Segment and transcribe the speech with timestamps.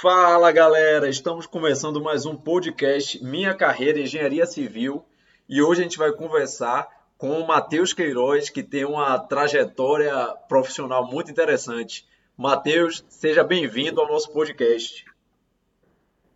[0.00, 5.04] Fala galera, estamos começando mais um podcast Minha Carreira em Engenharia Civil
[5.46, 6.88] e hoje a gente vai conversar
[7.18, 10.14] com o Matheus Queiroz, que tem uma trajetória
[10.48, 12.06] profissional muito interessante.
[12.34, 15.04] Matheus, seja bem-vindo ao nosso podcast.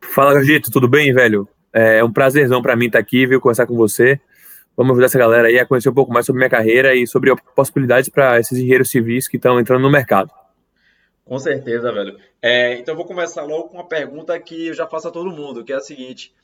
[0.02, 1.48] Fala, Gagito, tudo bem, velho?
[1.72, 4.20] É um prazerzão para mim estar aqui, viu, conversar com você.
[4.76, 7.34] Vamos ajudar essa galera aí a conhecer um pouco mais sobre minha carreira e sobre
[7.56, 10.30] possibilidades para esses engenheiros civis que estão entrando no mercado.
[11.24, 12.18] Com certeza, velho.
[12.42, 15.30] É, então eu vou começar logo com uma pergunta que eu já faço a todo
[15.30, 16.34] mundo, que é a seguinte: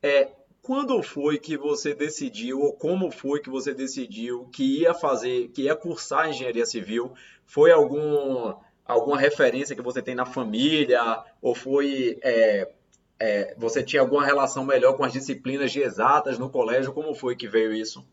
[0.00, 0.28] é,
[0.62, 5.62] quando foi que você decidiu, ou como foi que você decidiu que ia fazer, que
[5.62, 7.12] ia cursar engenharia civil?
[7.44, 8.54] Foi algum,
[8.86, 11.02] alguma referência que você tem na família?
[11.42, 12.16] Ou foi.
[12.22, 12.70] É,
[13.18, 16.92] é, você tinha alguma relação melhor com as disciplinas de exatas no colégio?
[16.92, 18.06] Como foi que veio isso?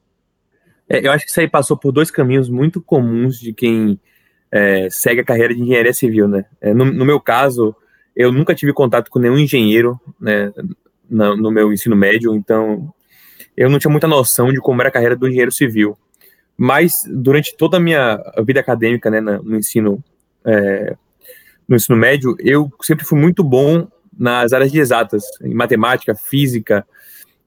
[0.87, 3.99] É, eu acho que isso aí passou por dois caminhos muito comuns de quem
[4.51, 6.45] é, segue a carreira de engenharia civil, né?
[6.59, 7.75] É, no, no, meu caso,
[8.15, 10.51] eu nunca tive contato com nenhum engenheiro, né,
[11.09, 12.91] no, no, meu ensino médio, então
[13.55, 15.97] eu não tinha muita noção de como era a carreira do engenheiro civil.
[16.57, 20.03] Mas durante toda a minha vida acadêmica, né, no ensino
[20.45, 20.95] é,
[21.67, 26.85] no ensino médio, eu sempre fui muito bom nas áreas de exatas, em matemática, física.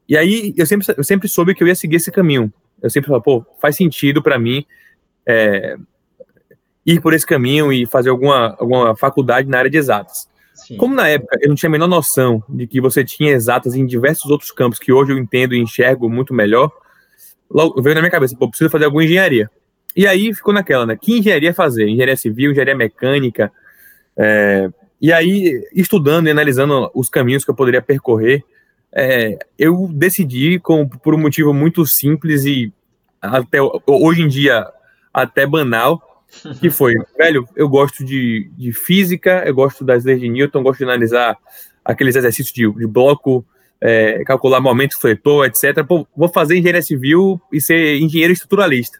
[0.09, 2.53] E aí eu sempre, eu sempre soube que eu ia seguir esse caminho.
[2.81, 4.65] Eu sempre falei, pô, faz sentido para mim
[5.27, 5.77] é,
[6.85, 10.29] ir por esse caminho e fazer alguma, alguma faculdade na área de exatas.
[10.55, 10.77] Sim.
[10.77, 13.87] Como na época eu não tinha a menor noção de que você tinha exatas em
[13.87, 16.71] diversos outros campos que hoje eu entendo e enxergo muito melhor,
[17.51, 19.51] logo veio na minha cabeça, pô, preciso fazer alguma engenharia.
[19.97, 20.97] E aí ficou naquela, né?
[21.01, 21.89] Que engenharia fazer?
[21.89, 23.53] Engenharia civil, engenharia mecânica.
[24.17, 28.45] É, e aí, estudando e analisando os caminhos que eu poderia percorrer,
[28.95, 32.73] é, eu decidi, com, por um motivo muito simples e
[33.21, 34.67] até hoje em dia
[35.13, 36.12] até banal,
[36.61, 40.79] que foi, velho, eu gosto de, de física, eu gosto das leis de Newton, gosto
[40.79, 41.37] de analisar
[41.85, 43.45] aqueles exercícios de, de bloco,
[43.81, 45.85] é, calcular momento fletor, etc.
[45.87, 48.99] Pô, vou fazer engenharia civil e ser engenheiro estruturalista.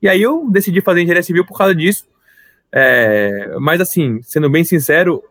[0.00, 2.06] E aí eu decidi fazer engenharia civil por causa disso.
[2.70, 5.22] É, mas assim, sendo bem sincero,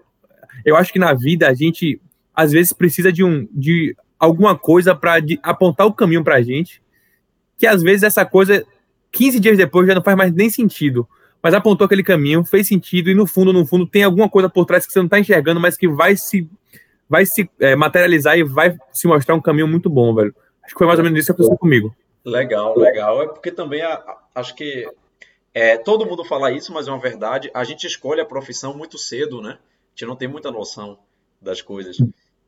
[0.65, 2.01] eu acho que na vida a gente
[2.35, 6.81] às vezes precisa de um de alguma coisa para apontar o caminho para a gente,
[7.57, 8.65] que às vezes essa coisa
[9.11, 11.07] 15 dias depois já não faz mais nem sentido
[11.41, 14.65] mas apontou aquele caminho, fez sentido, e no fundo, no fundo, tem alguma coisa por
[14.65, 16.49] trás que você não está enxergando, mas que vai se,
[17.09, 20.35] vai se é, materializar e vai se mostrar um caminho muito bom, velho.
[20.63, 21.95] Acho que foi mais ou menos isso que aconteceu comigo.
[22.25, 23.23] Legal, legal.
[23.23, 24.85] É porque também a, a, acho que
[25.53, 27.49] é, todo mundo fala isso, mas é uma verdade.
[27.53, 29.51] A gente escolhe a profissão muito cedo, né?
[29.51, 30.99] A gente não tem muita noção
[31.41, 31.97] das coisas.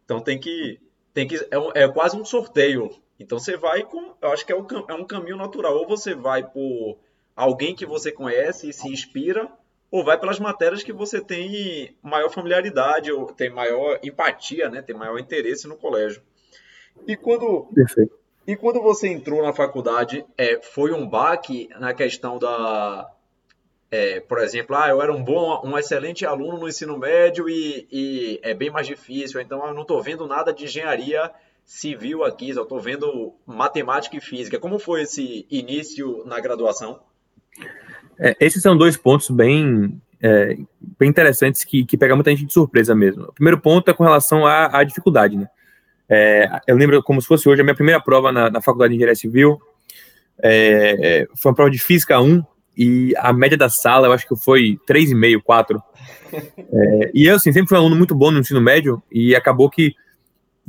[0.03, 0.79] Então tem que.
[1.13, 2.91] Tem que é, é quase um sorteio.
[3.19, 4.13] Então você vai com.
[4.21, 5.75] Eu acho que é um, é um caminho natural.
[5.77, 6.97] Ou você vai por
[7.39, 9.49] alguém que você conhece e se inspira,
[9.89, 14.81] ou vai pelas matérias que você tem maior familiaridade, ou tem maior empatia, né?
[14.81, 16.21] tem maior interesse no colégio.
[17.07, 18.19] E quando, Perfeito.
[18.45, 23.07] E quando você entrou na faculdade, é, foi um baque na questão da.
[23.91, 27.87] É, por exemplo, ah, eu era um bom, um excelente aluno no ensino médio e,
[27.91, 31.31] e é bem mais difícil, então eu não estou vendo nada de engenharia
[31.63, 34.59] civil aqui, só estou vendo matemática e física.
[34.59, 36.99] Como foi esse início na graduação?
[38.19, 40.57] É, esses são dois pontos bem, é,
[40.99, 43.23] bem interessantes que, que pegam muita gente de surpresa mesmo.
[43.23, 45.47] O primeiro ponto é com relação à, à dificuldade, né?
[46.09, 48.95] É, eu lembro como se fosse hoje a minha primeira prova na, na Faculdade de
[48.95, 49.61] Engenharia Civil.
[50.41, 52.43] É, foi uma prova de Física 1
[52.75, 55.83] e a média da sala eu acho que foi 3,5, 4.
[56.31, 59.69] É, e eu, assim, sempre fui um aluno muito bom no ensino médio e acabou
[59.69, 59.93] que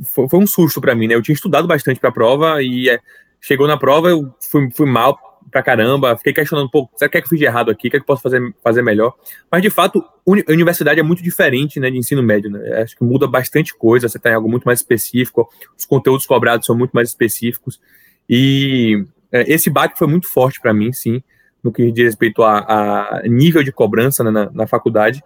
[0.03, 1.15] foi, foi um susto para mim, né?
[1.15, 2.99] Eu tinha estudado bastante para a prova e é,
[3.39, 5.17] chegou na prova, eu fui, fui mal
[5.49, 7.87] pra caramba, fiquei questionando, pô, será que, é que eu fiz de errado aqui?
[7.87, 9.15] O que é que eu posso fazer, fazer melhor?
[9.49, 12.81] Mas, de fato, a universidade é muito diferente, né, de ensino médio, né?
[12.81, 16.65] Acho que muda bastante coisa, você tem tá algo muito mais específico, os conteúdos cobrados
[16.65, 17.81] são muito mais específicos,
[18.29, 21.23] e é, esse baque foi muito forte para mim, sim,
[21.63, 25.23] no que diz respeito a, a nível de cobrança né, na, na, faculdade.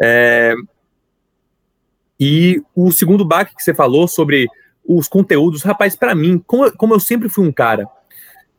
[0.00, 0.54] É,
[2.18, 4.46] e o segundo baque que você falou sobre
[4.84, 7.86] os conteúdos, rapaz, para mim, como, como eu sempre fui um cara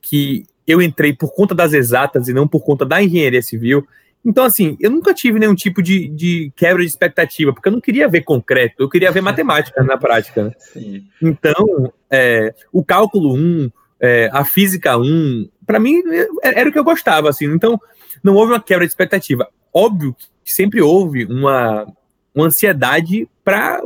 [0.01, 3.85] que eu entrei por conta das exatas e não por conta da engenharia civil.
[4.25, 7.81] Então, assim, eu nunca tive nenhum tipo de, de quebra de expectativa, porque eu não
[7.81, 10.45] queria ver concreto, eu queria ver matemática na prática.
[10.45, 11.03] Né?
[11.21, 16.01] Então, é, o cálculo 1, é, a física 1, para mim
[16.41, 17.45] é, era o que eu gostava, assim.
[17.45, 17.79] Então,
[18.23, 19.47] não houve uma quebra de expectativa.
[19.73, 21.85] Óbvio que sempre houve uma,
[22.33, 23.81] uma ansiedade para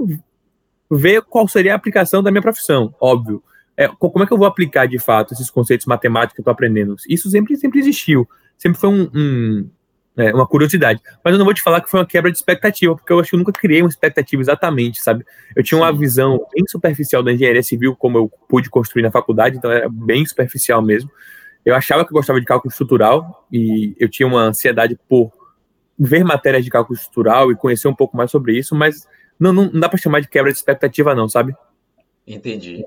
[0.90, 3.44] ver qual seria a aplicação da minha profissão, óbvio
[3.78, 6.52] é, como é que eu vou aplicar de fato esses conceitos matemáticos que eu estou
[6.52, 6.96] aprendendo?
[7.08, 8.28] Isso sempre, sempre existiu,
[8.58, 9.70] sempre foi um, um,
[10.18, 11.00] é, uma curiosidade.
[11.24, 13.30] Mas eu não vou te falar que foi uma quebra de expectativa, porque eu acho
[13.30, 15.24] que eu nunca criei uma expectativa exatamente, sabe?
[15.56, 19.58] Eu tinha uma visão bem superficial da engenharia civil, como eu pude construir na faculdade,
[19.58, 21.12] então era bem superficial mesmo.
[21.64, 25.32] Eu achava que eu gostava de cálculo estrutural e eu tinha uma ansiedade por
[26.00, 29.08] ver matérias de cálculo estrutural e conhecer um pouco mais sobre isso, mas
[29.40, 31.54] não, não, não dá para chamar de quebra de expectativa, não, sabe?
[32.26, 32.84] Entendi.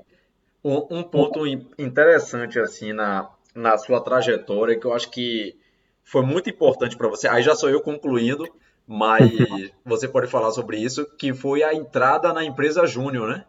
[0.63, 5.55] Um, ponto interessante assim na, na sua trajetória que eu acho que
[6.03, 7.27] foi muito importante para você.
[7.27, 8.47] Aí já sou eu concluindo,
[8.87, 9.29] mas
[9.83, 13.45] você pode falar sobre isso, que foi a entrada na empresa Júnior, né?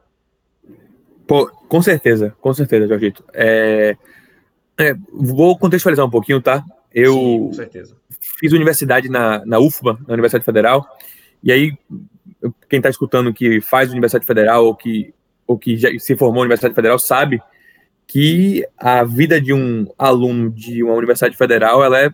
[1.26, 3.25] Pô, com certeza, com certeza, Jorgito.
[3.32, 3.97] É,
[4.79, 6.65] é, vou contextualizar um pouquinho, tá?
[6.93, 7.97] Eu Sim, com certeza.
[8.38, 10.87] fiz universidade na, na UFBA, na Universidade Federal,
[11.43, 11.76] e aí
[12.69, 15.15] quem está escutando que faz Universidade Federal ou que,
[15.53, 17.41] ou que já se formou na Universidade Federal sabe
[18.07, 22.11] que a vida de um aluno de uma Universidade Federal ela é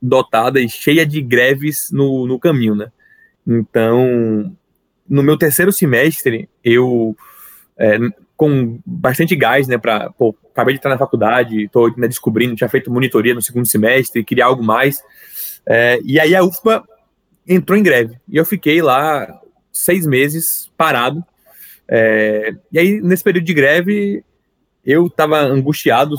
[0.00, 2.90] dotada e cheia de greves no, no caminho, né?
[3.46, 4.56] Então,
[5.08, 7.16] no meu terceiro semestre, eu,
[7.76, 7.98] é,
[8.36, 10.12] com bastante gás, né, para,
[10.52, 14.44] acabei de estar na faculdade, estou né, descobrindo, tinha feito monitoria no segundo semestre, queria
[14.44, 15.02] algo mais,
[15.66, 16.84] é, e aí a UFPA
[17.46, 19.40] entrou em greve, e eu fiquei lá
[19.72, 21.24] seis meses parado,
[21.88, 24.24] é, e aí nesse período de greve,
[24.84, 26.16] eu estava angustiado,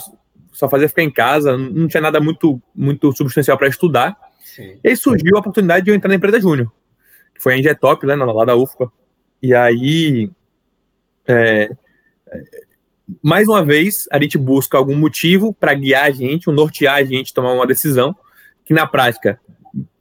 [0.52, 4.18] só fazia ficar em casa, não tinha nada muito, muito substancial para estudar.
[4.44, 4.78] Sim.
[4.84, 6.72] E aí surgiu a oportunidade de eu entrar na empresa Júnior,
[7.34, 8.92] que foi a Ingetop, né, lá da UFPA.
[9.42, 10.30] E aí,
[11.28, 11.70] é,
[13.22, 17.04] mais uma vez, a gente busca algum motivo para guiar a gente, um nortear a
[17.04, 18.16] gente tomar uma decisão,
[18.66, 19.40] que na prática,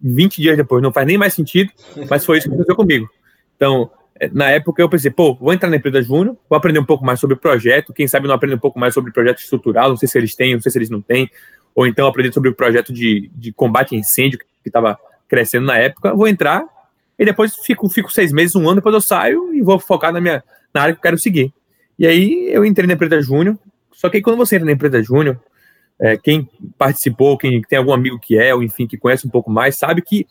[0.01, 1.71] 20 dias depois, não faz nem mais sentido,
[2.09, 3.09] mas foi isso que aconteceu comigo.
[3.57, 3.91] Então,
[4.33, 7.21] na época eu pensei, pô, vou entrar na empresa Júnior, vou aprender um pouco mais
[7.21, 9.97] sobre o projeto, quem sabe não aprender um pouco mais sobre o projeto estrutural, não
[9.97, 11.31] sei se eles têm, não sei se eles não têm,
[11.75, 14.99] ou então aprender sobre o projeto de, de combate a incêndio que estava
[15.29, 16.65] crescendo na época, vou entrar
[17.19, 20.21] e depois fico, fico seis meses, um ano, depois eu saio e vou focar na
[20.21, 20.43] minha
[20.73, 21.53] na área que eu quero seguir.
[21.99, 23.59] E aí eu entrei na empresa Júnior,
[23.93, 25.41] só que aí quando você entra na empresa Júnior,
[26.01, 29.51] é, quem participou, quem tem algum amigo que é, ou enfim, que conhece um pouco
[29.51, 30.27] mais, sabe que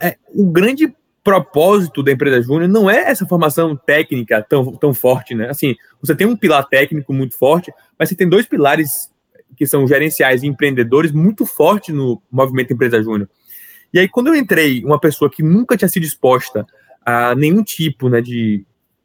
[0.00, 0.94] é, o grande
[1.24, 5.48] propósito da empresa júnior não é essa formação técnica tão, tão forte, né?
[5.48, 9.10] Assim, você tem um pilar técnico muito forte, mas você tem dois pilares
[9.56, 13.28] que são gerenciais e empreendedores muito fortes no movimento empresa júnior.
[13.92, 16.66] E aí, quando eu entrei, uma pessoa que nunca tinha sido exposta
[17.04, 18.64] a nenhum tipo né, de,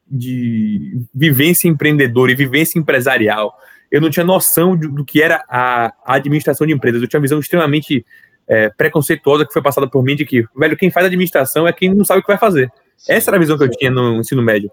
[0.10, 3.54] de vivência empreendedora e vivência empresarial,
[3.92, 7.24] eu não tinha noção do, que era a, a administração de empresas, eu tinha uma
[7.24, 8.06] visão extremamente
[8.48, 11.94] é, preconceituosa que foi passada por mim de que, velho, quem faz administração é quem
[11.94, 12.72] não sabe o que vai fazer.
[13.08, 14.72] Essa era a visão que eu tinha no ensino médio.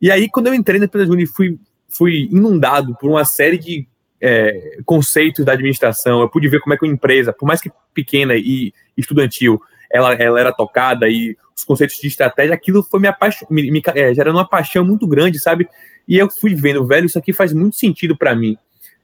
[0.00, 1.58] E aí, quando eu entrei na empresa Júnior, fui,
[1.88, 3.88] fui inundado por uma série de
[4.20, 6.20] é, conceitos da administração.
[6.20, 9.60] Eu pude ver como é que uma empresa, por mais que pequena e estudantil,
[9.90, 13.08] ela, ela era tocada e os conceitos de estratégia, aquilo foi me,
[13.50, 15.66] me, me é, gerando uma paixão muito grande, sabe?
[16.06, 18.58] E eu fui vendo, velho, isso aqui faz muito sentido para mim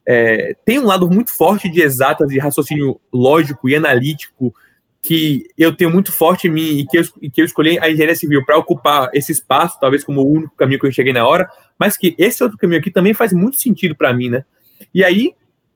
[0.05, 4.53] é, tem um lado muito forte de exatas e raciocínio lógico e analítico
[5.01, 7.89] que eu tenho muito forte em mim e que eu, e que eu escolhi a
[7.89, 11.27] engenharia civil para ocupar esse espaço, talvez como o único caminho que eu cheguei na
[11.27, 14.45] hora, mas que esse outro caminho aqui também faz muito sentido para mim, né?
[14.93, 15.33] E aí,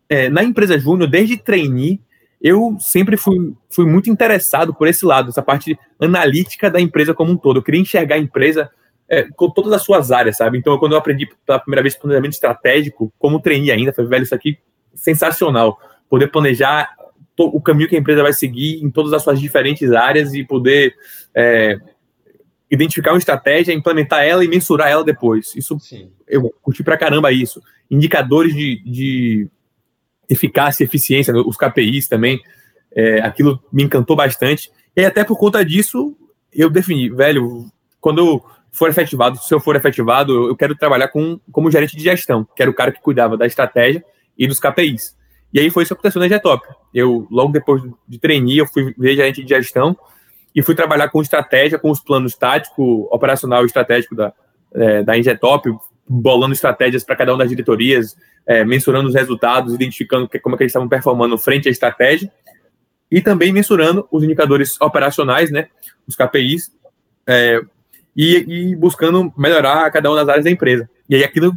[0.07, 1.99] é, na empresa Júnior, desde trainee,
[2.41, 7.33] eu sempre fui, fui muito interessado por esse lado, essa parte analítica da empresa como
[7.33, 7.57] um todo.
[7.57, 8.69] Eu queria enxergar a empresa
[9.09, 10.57] é, com todas as suas áreas, sabe?
[10.57, 14.35] Então, quando eu aprendi pela primeira vez planejamento estratégico, como treinei ainda, foi velho, isso
[14.35, 14.57] aqui
[14.93, 15.79] sensacional.
[16.09, 16.89] Poder planejar
[17.37, 20.95] o caminho que a empresa vai seguir em todas as suas diferentes áreas e poder
[21.35, 21.79] é,
[22.69, 25.55] identificar uma estratégia, implementar ela e mensurar ela depois.
[25.55, 26.09] Isso Sim.
[26.27, 27.61] eu curti pra caramba isso.
[27.91, 29.47] Indicadores de, de
[30.27, 32.41] eficácia eficiência, os KPIs também,
[32.93, 34.71] é, aquilo me encantou bastante.
[34.95, 36.17] E até por conta disso,
[36.51, 37.65] eu defini, velho,
[38.01, 38.45] quando eu
[38.77, 42.61] for efetivado, se eu for efetivado, eu quero trabalhar com, como gerente de gestão, que
[42.61, 44.03] era o cara que cuidava da estratégia
[44.37, 45.17] e dos KPIs.
[45.53, 46.67] E aí foi isso que aconteceu na Getop.
[46.93, 49.97] Eu, logo depois de treinar, eu fui ver gerente de gestão
[50.53, 54.33] e fui trabalhar com estratégia, com os planos tático, operacional e estratégico da,
[54.73, 55.69] é, da Ingetop,
[56.07, 60.57] bolando estratégias para cada uma das diretorias, é, mensurando os resultados, identificando que, como é
[60.57, 62.31] que eles estavam performando frente à estratégia,
[63.09, 65.67] e também mensurando os indicadores operacionais, né,
[66.07, 66.71] os KPIs,
[67.25, 67.61] é,
[68.17, 70.89] e, e buscando melhorar cada uma das áreas da empresa.
[71.07, 71.55] E aí aquilo,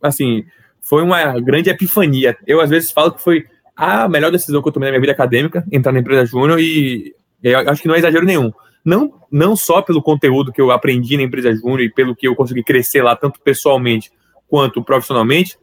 [0.00, 0.44] assim,
[0.80, 2.36] foi uma grande epifania.
[2.46, 3.44] Eu, às vezes, falo que foi
[3.76, 7.14] a melhor decisão que eu tomei na minha vida acadêmica, entrar na empresa júnior, e
[7.42, 8.50] eu acho que não é exagero nenhum.
[8.84, 12.34] Não, não só pelo conteúdo que eu aprendi na empresa júnior e pelo que eu
[12.34, 14.10] consegui crescer lá, tanto pessoalmente
[14.48, 15.56] quanto profissionalmente,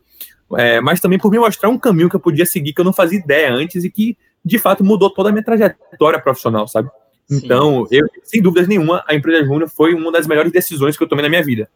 [0.58, 2.94] é, mas também por me mostrar um caminho que eu podia seguir que eu não
[2.94, 6.90] fazia ideia antes e que de fato mudou toda a minha trajetória profissional, sabe?
[7.30, 7.98] Então, sim.
[7.98, 11.24] eu, sem dúvidas nenhuma, a empresa Júnior foi uma das melhores decisões que eu tomei
[11.24, 11.70] na minha vida.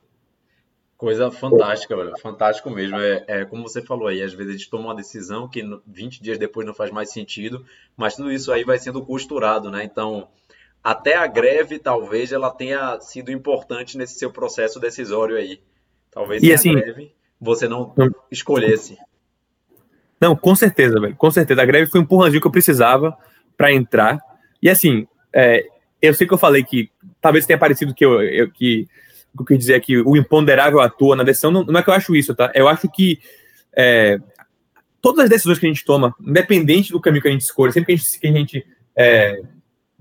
[0.98, 2.18] Coisa fantástica, velho.
[2.20, 2.98] Fantástico mesmo.
[2.98, 6.24] É, é, como você falou aí, às vezes a gente toma uma decisão que 20
[6.24, 7.66] dias depois não faz mais sentido,
[7.98, 9.84] mas tudo isso aí vai sendo costurado, né?
[9.84, 10.30] Então,
[10.84, 15.60] até a greve, talvez, ela tenha sido importante nesse seu processo decisório aí.
[16.10, 17.94] Talvez e assim, greve você não
[18.32, 18.98] escolhesse.
[20.20, 21.16] Não, com certeza, velho.
[21.18, 21.62] Com certeza.
[21.62, 23.18] A greve foi um empurrãozinho que eu precisava
[23.58, 24.20] para entrar.
[24.62, 25.66] E assim, é,
[26.02, 26.90] eu sei que eu falei que
[27.22, 28.88] talvez tenha parecido que eu, eu que
[29.34, 31.50] o que eu quis dizer é que o imponderável atua na decisão.
[31.50, 32.52] Não, não, é que eu acho isso, tá?
[32.54, 33.20] Eu acho que
[33.76, 34.20] é,
[35.02, 37.88] todas as decisões que a gente toma, independente do caminho que a gente escolhe, sempre
[37.88, 39.42] que a gente, que a gente é,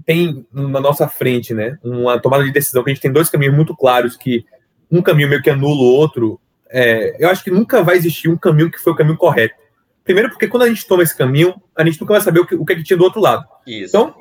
[0.05, 3.55] tem na nossa frente, né, uma tomada de decisão, que a gente tem dois caminhos
[3.55, 4.45] muito claros, que
[4.91, 8.37] um caminho meio que anula o outro, é, eu acho que nunca vai existir um
[8.37, 9.55] caminho que foi o caminho correto.
[10.05, 12.55] Primeiro, porque quando a gente toma esse caminho, a gente nunca vai saber o que,
[12.55, 13.47] o que, é que tinha do outro lado.
[13.67, 13.97] Isso.
[13.97, 14.15] Então,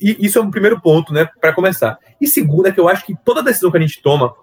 [0.00, 1.98] isso é um primeiro ponto, né, para começar.
[2.20, 4.34] E segundo é que eu acho que toda decisão que a gente toma,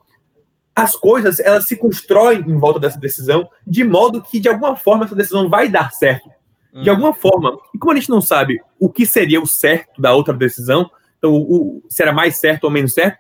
[0.76, 5.06] as coisas elas se constroem em volta dessa decisão, de modo que de alguma forma
[5.06, 6.30] essa decisão vai dar certo.
[6.74, 6.94] De hum.
[6.94, 7.58] alguma forma.
[7.76, 11.34] E como a gente não sabe o que seria o certo da outra decisão, então
[11.34, 13.20] o, o se era mais certo ou menos certo,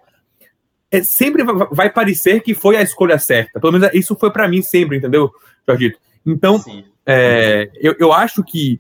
[0.89, 3.59] é, sempre vai, vai parecer que foi a escolha certa.
[3.59, 5.31] Pelo menos isso foi para mim sempre, entendeu,
[5.67, 5.99] Jorgito?
[6.25, 6.63] Então,
[7.05, 8.79] é, eu, eu acho que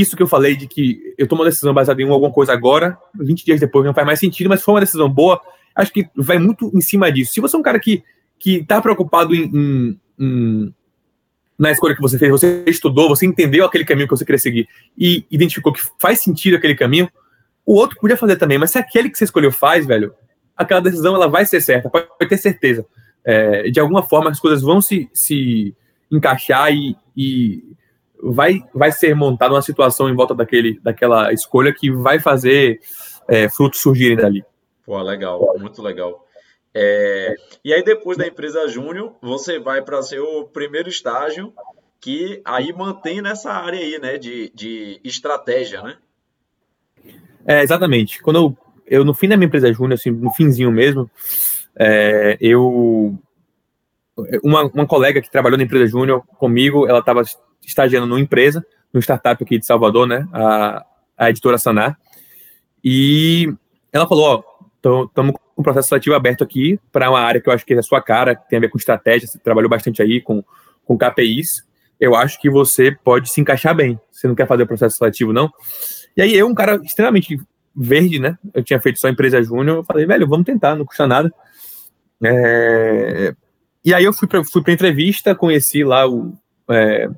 [0.00, 2.98] isso que eu falei de que eu tomo uma decisão baseada em alguma coisa agora,
[3.14, 5.40] 20 dias depois não faz mais sentido, mas foi uma decisão boa,
[5.74, 7.32] acho que vai muito em cima disso.
[7.32, 8.02] Se você é um cara que,
[8.38, 10.74] que tá preocupado em, em, em
[11.58, 14.68] na escolha que você fez, você estudou, você entendeu aquele caminho que você queria seguir
[14.96, 17.10] e identificou que faz sentido aquele caminho,
[17.66, 20.14] o outro podia fazer também, mas se aquele que você escolheu faz, velho,
[20.56, 22.86] aquela decisão ela vai ser certa, pode, ter certeza.
[23.24, 25.74] É, de alguma forma as coisas vão se, se
[26.10, 27.76] encaixar e, e
[28.22, 32.80] vai, vai ser montada uma situação em volta daquele, daquela escolha que vai fazer
[33.28, 34.44] é, frutos surgirem dali.
[34.84, 36.24] Pô, legal, muito legal.
[36.74, 37.34] É,
[37.64, 41.52] e aí, depois da empresa Júnior, você vai para seu primeiro estágio,
[42.00, 45.96] que aí mantém nessa área aí, né, de, de estratégia, né?
[47.46, 48.22] É, exatamente.
[48.22, 51.10] Quando eu, eu, no fim da minha empresa Júnior, assim, no finzinho mesmo,
[51.76, 53.18] é, eu.
[54.42, 57.22] Uma, uma colega que trabalhou na empresa Júnior comigo, ela estava
[57.64, 60.26] estagiando numa empresa, numa startup aqui de Salvador, né?
[60.32, 60.84] A,
[61.16, 61.98] a editora Sanar.
[62.82, 63.52] E
[63.92, 64.44] ela falou:
[64.82, 67.74] Ó, estamos com um processo seletivo aberto aqui para uma área que eu acho que
[67.74, 70.42] é a sua cara, que tem a ver com estratégia, você trabalhou bastante aí com,
[70.84, 71.66] com KPIs.
[71.98, 73.98] Eu acho que você pode se encaixar bem.
[74.10, 75.50] Você não quer fazer o processo seletivo, não?
[76.16, 77.40] E aí eu, um cara extremamente
[77.74, 78.38] verde, né?
[78.54, 81.32] Eu tinha feito só empresa júnior, eu falei, velho, vamos tentar, não custa nada.
[82.22, 83.34] É...
[83.84, 86.32] E aí eu fui para fui a entrevista, conheci lá o,
[86.68, 87.08] é,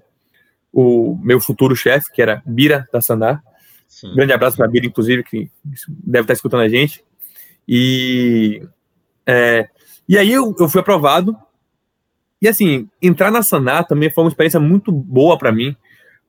[0.73, 3.43] o meu futuro chefe, que era Bira da Sanar.
[3.89, 4.15] Sim.
[4.15, 5.51] Grande abraço para Bira, inclusive, que
[5.89, 7.05] deve estar escutando a gente.
[7.67, 8.63] E,
[9.27, 9.69] é,
[10.09, 11.37] e aí eu, eu fui aprovado.
[12.41, 15.77] E assim, entrar na Sanar também foi uma experiência muito boa para mim,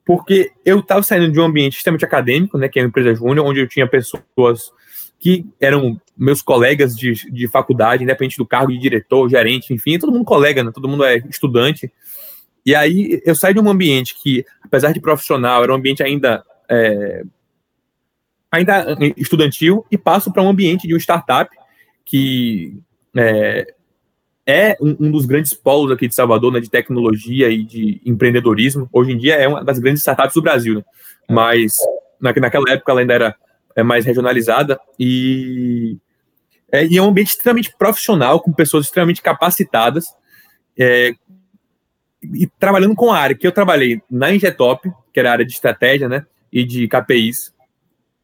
[0.05, 3.45] porque eu estava saindo de um ambiente extremamente acadêmico, né, que é uma empresa júnior,
[3.45, 4.71] onde eu tinha pessoas
[5.19, 10.11] que eram meus colegas de, de faculdade, independente do cargo de diretor, gerente, enfim, todo
[10.11, 11.91] mundo colega, né, todo mundo é estudante.
[12.65, 16.43] E aí eu saí de um ambiente que, apesar de profissional, era um ambiente ainda
[16.69, 17.23] é,
[18.51, 21.49] ainda estudantil e passo para um ambiente de uma startup
[22.03, 22.77] que
[23.15, 23.73] é,
[24.45, 28.89] é um, um, dos grandes polos aqui de Salvador, né, de tecnologia e de empreendedorismo.
[28.91, 30.83] Hoje em dia é uma das grandes startups do Brasil, né?
[31.29, 31.77] mas
[32.19, 33.35] na, naquela época ela ainda era
[33.75, 35.97] é, mais regionalizada e
[36.71, 40.05] é, e é um ambiente extremamente profissional, com pessoas extremamente capacitadas,
[40.79, 41.13] é,
[42.23, 45.51] e trabalhando com a área que eu trabalhei na Ingetop, que era a área de
[45.51, 47.53] estratégia, né, e de KPIs,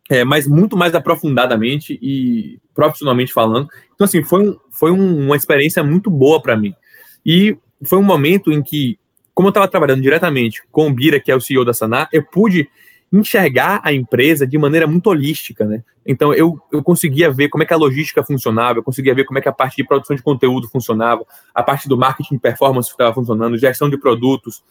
[0.10, 3.68] é, mas muito mais aprofundadamente e profissionalmente falando.
[3.94, 6.74] Então, assim, foi, um, foi um, uma experiência muito boa para mim.
[7.25, 8.98] E foi um momento em que,
[9.34, 12.24] como eu estava trabalhando diretamente com o Bira, que é o CEO da Sanar, eu
[12.24, 12.70] pude
[13.11, 15.83] enxergar a empresa de maneira muito holística, né?
[16.05, 19.39] Então eu, eu conseguia ver como é que a logística funcionava, eu conseguia ver como
[19.39, 23.13] é que a parte de produção de conteúdo funcionava, a parte do marketing performance estava
[23.13, 24.63] funcionando, gestão de produtos,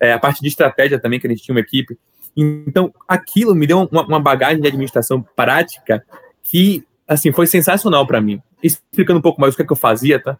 [0.00, 1.96] é, a parte de estratégia também, que a gente tinha uma equipe.
[2.36, 6.04] Então aquilo me deu uma, uma bagagem de administração prática
[6.42, 8.40] que assim foi sensacional para mim.
[8.62, 10.36] Explicando um pouco mais o que, é que eu fazia, tá?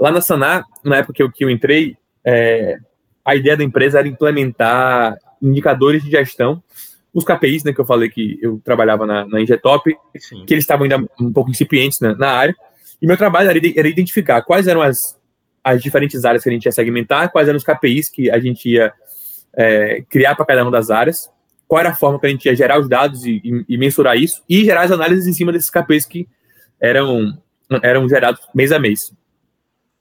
[0.00, 2.78] Lá na Sanar, na época que eu, que eu entrei, é,
[3.24, 6.62] a ideia da empresa era implementar indicadores de gestão
[7.14, 10.44] os KPIs, né, que eu falei que eu trabalhava na, na Ingetop, Sim.
[10.44, 12.54] que eles estavam ainda um pouco incipientes né, na área,
[13.00, 15.16] e meu trabalho era, era, identificar quais eram as,
[15.62, 18.68] as diferentes áreas que a gente ia segmentar, quais eram os KPIs que a gente
[18.68, 18.92] ia
[19.56, 21.30] é, criar para cada uma das áreas,
[21.68, 24.16] qual era a forma que a gente ia gerar os dados e, e, e mensurar
[24.16, 26.28] isso, e gerar as análises em cima desses KPIs que
[26.80, 27.38] eram,
[27.82, 29.12] eram gerados mês a mês.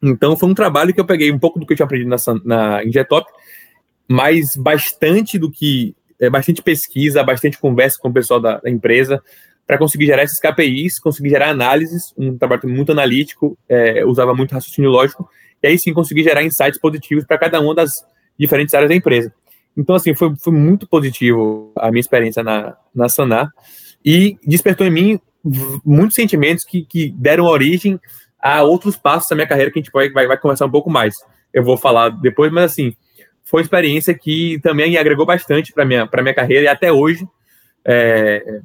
[0.01, 2.17] Então, foi um trabalho que eu peguei um pouco do que eu tinha aprendido na,
[2.43, 3.25] na Ingetop,
[4.07, 5.95] mas bastante do que.
[6.23, 9.21] É, bastante pesquisa, bastante conversa com o pessoal da, da empresa,
[9.67, 14.53] para conseguir gerar esses KPIs, conseguir gerar análises, um trabalho muito analítico, é, usava muito
[14.53, 15.29] raciocínio lógico,
[15.61, 18.05] e aí sim conseguir gerar insights positivos para cada uma das
[18.39, 19.33] diferentes áreas da empresa.
[19.75, 23.49] Então, assim, foi, foi muito positivo a minha experiência na, na Sanar,
[24.05, 25.19] e despertou em mim
[25.83, 27.99] muitos sentimentos que, que deram origem
[28.39, 30.89] a outros passos da minha carreira que a gente vai, vai, vai conversar um pouco
[30.89, 31.15] mais.
[31.53, 32.95] Eu vou falar depois, mas assim,
[33.43, 37.27] foi uma experiência que também agregou bastante para minha para minha carreira e até hoje
[37.85, 38.61] é,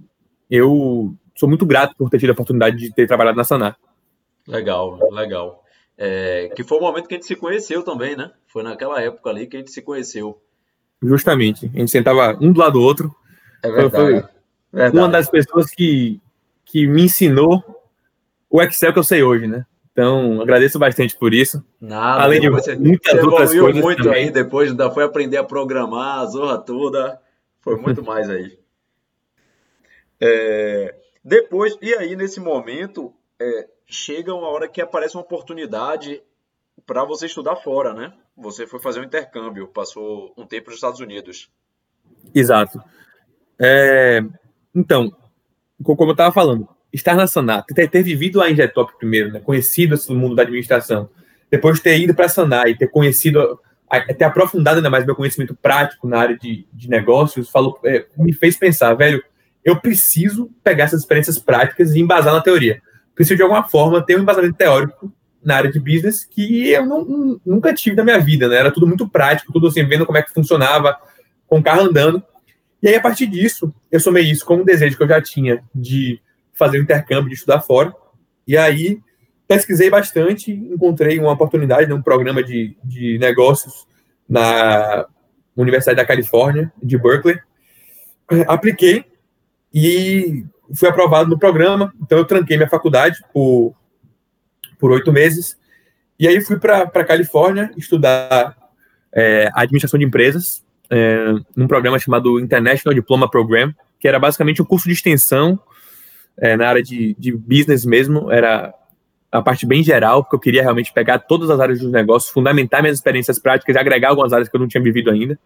[0.50, 3.76] eu sou muito grato por ter tido a oportunidade de ter trabalhado na Sanar.
[4.46, 5.64] Legal, legal.
[5.96, 8.30] É, que foi o momento que a gente se conheceu também, né?
[8.46, 10.40] Foi naquela época ali que a gente se conheceu.
[11.02, 11.70] Justamente.
[11.74, 13.14] A gente sentava um do lado do outro.
[13.62, 13.90] É verdade.
[13.90, 14.30] Foi, foi
[14.72, 14.96] verdade.
[14.96, 16.20] uma das pessoas que,
[16.64, 17.62] que me ensinou
[18.48, 19.66] o Excel que eu sei hoje, né?
[19.98, 21.60] Então, agradeço bastante por isso.
[21.80, 24.26] Nada, Além de você, muitas você outras coisas muito também.
[24.26, 27.20] aí depois, ainda foi aprender a programar, a zorra toda.
[27.60, 28.56] Foi muito mais aí.
[30.20, 36.22] É, depois, e aí nesse momento, é, chega uma hora que aparece uma oportunidade
[36.86, 38.12] para você estudar fora, né?
[38.36, 41.50] Você foi fazer um intercâmbio, passou um tempo nos Estados Unidos.
[42.32, 42.80] Exato.
[43.58, 44.22] É,
[44.72, 45.12] então,
[45.82, 49.94] como eu estava falando, estar na Sanar, ter, ter vivido a Ingetop primeiro, né, conhecido
[49.94, 51.08] assim, o mundo da administração,
[51.50, 53.60] depois ter ido para a Sanar e ter conhecido,
[54.16, 58.32] ter aprofundado ainda mais meu conhecimento prático na área de, de negócios, falou, é, me
[58.32, 59.22] fez pensar, velho,
[59.64, 62.80] eu preciso pegar essas experiências práticas e embasar na teoria.
[63.14, 67.40] Preciso, de alguma forma, ter um embasamento teórico na área de business que eu não,
[67.44, 68.56] nunca tive na minha vida, né?
[68.56, 70.96] Era tudo muito prático, tudo assim, vendo como é que funcionava,
[71.46, 72.22] com o carro andando.
[72.82, 75.62] E aí, a partir disso, eu somei isso com um desejo que eu já tinha
[75.74, 76.20] de
[76.58, 77.94] fazer um intercâmbio, de estudar fora.
[78.46, 79.00] E aí,
[79.46, 83.86] pesquisei bastante, encontrei uma oportunidade, um programa de, de negócios
[84.28, 85.06] na
[85.56, 87.38] Universidade da Califórnia, de Berkeley.
[88.46, 89.04] Apliquei
[89.72, 90.44] e
[90.74, 91.92] fui aprovado no programa.
[92.02, 93.74] Então, eu tranquei minha faculdade por
[94.78, 95.58] por oito meses.
[96.18, 98.56] E aí fui para a Califórnia estudar
[99.12, 104.64] é, administração de empresas é, num programa chamado International Diploma Program, que era basicamente um
[104.64, 105.58] curso de extensão
[106.38, 108.30] é, na área de, de business mesmo.
[108.30, 108.74] Era
[109.30, 112.80] a parte bem geral, porque eu queria realmente pegar todas as áreas dos negócios, fundamentar
[112.82, 115.38] minhas experiências práticas e agregar algumas áreas que eu não tinha vivido ainda.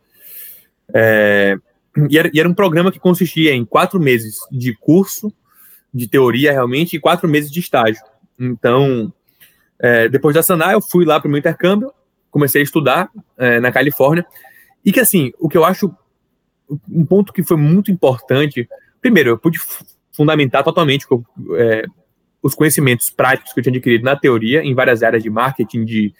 [0.95, 1.57] É,
[2.09, 5.33] e, era, e, era, um programa que consistia em quatro meses de curso,
[5.93, 8.03] de teoria realmente, e quatro meses de estágio.
[8.39, 9.13] Então,
[9.79, 11.93] é, depois da Sanar, eu fui lá para o meu intercâmbio,
[12.31, 14.25] comecei a estudar é, na Califórnia,
[14.85, 15.95] e que, assim, o que eu acho
[16.89, 18.69] um ponto que foi muito importante,
[19.01, 19.59] primeiro, eu pude
[20.13, 21.07] fundamentar totalmente
[21.57, 21.85] é,
[22.43, 26.15] os conhecimentos práticos que eu tinha adquirido na teoria, em várias áreas de marketing, de,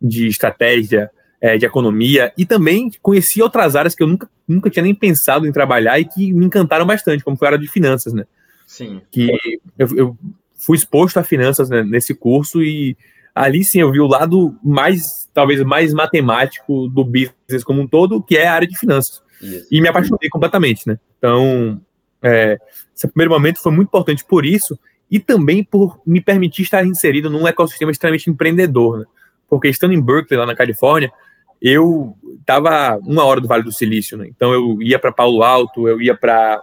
[0.00, 4.82] de estratégia, é, de economia, e também conheci outras áreas que eu nunca, nunca tinha
[4.82, 8.12] nem pensado em trabalhar e que me encantaram bastante, como foi a área de finanças,
[8.12, 8.24] né?
[8.66, 9.00] Sim.
[9.10, 9.30] Que
[9.78, 10.18] eu, eu
[10.54, 12.96] fui exposto a finanças né, nesse curso e
[13.34, 18.22] ali sim eu vi o lado mais, talvez mais matemático do business como um todo,
[18.22, 19.22] que é a área de finanças.
[19.40, 19.66] Isso.
[19.70, 20.98] E me apaixonei completamente, né?
[21.18, 21.80] Então,
[22.22, 22.58] é,
[22.94, 24.78] esse primeiro momento foi muito importante por isso
[25.10, 29.04] e também por me permitir estar inserido num ecossistema extremamente empreendedor, né?
[29.48, 31.12] Porque estando em Berkeley, lá na Califórnia,
[31.60, 34.26] eu estava uma hora do Vale do Silício, né?
[34.28, 36.60] Então eu ia para Paulo Alto, eu ia para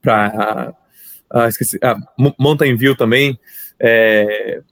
[0.00, 0.74] para
[1.30, 1.48] ah,
[1.82, 1.96] ah,
[2.38, 3.38] Mountain View também.
[3.78, 4.62] É,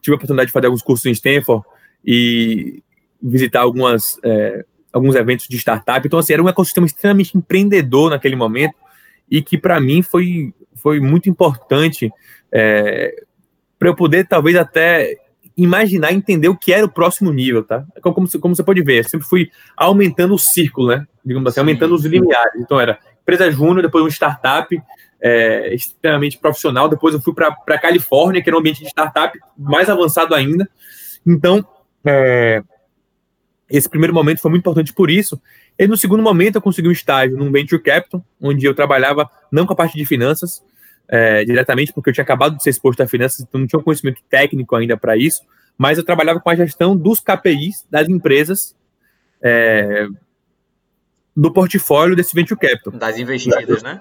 [0.00, 1.64] tive a oportunidade de fazer alguns cursos em Stanford
[2.04, 2.82] e
[3.22, 6.06] visitar algumas, é, alguns eventos de startup.
[6.06, 8.74] Então, assim, era um ecossistema extremamente empreendedor naquele momento
[9.30, 12.10] e que, para mim, foi, foi muito importante
[12.52, 13.24] é,
[13.78, 15.16] para eu poder, talvez, até
[15.56, 17.84] imaginar, entender o que era o próximo nível, tá?
[18.02, 21.06] Como, como você pode ver, eu sempre fui aumentando o círculo, né?
[21.24, 22.60] Digamos assim, aumentando os limiares.
[22.60, 24.74] Então, era empresa júnior, depois um startup,
[25.20, 26.88] é, extremamente profissional.
[26.88, 30.68] Depois eu fui para a Califórnia, que era um ambiente de startup mais avançado ainda.
[31.26, 31.64] Então,
[32.06, 32.62] é,
[33.70, 35.40] esse primeiro momento foi muito importante por isso.
[35.78, 39.64] E no segundo momento eu consegui um estágio num Venture Capital, onde eu trabalhava não
[39.64, 40.62] com a parte de finanças,
[41.08, 43.82] é, diretamente, porque eu tinha acabado de ser exposto a finanças, então não tinha um
[43.82, 45.42] conhecimento técnico ainda para isso,
[45.78, 48.76] mas eu trabalhava com a gestão dos KPIs das empresas
[49.42, 50.06] é,
[51.36, 52.92] do portfólio desse Venture Capital.
[52.92, 54.00] Das investidas, né?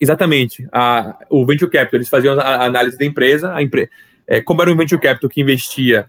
[0.00, 0.68] Exatamente.
[0.70, 3.58] A, o Venture Capital, eles faziam a, análise da empresa, a
[4.26, 6.08] é, como era um Venture Capital que investia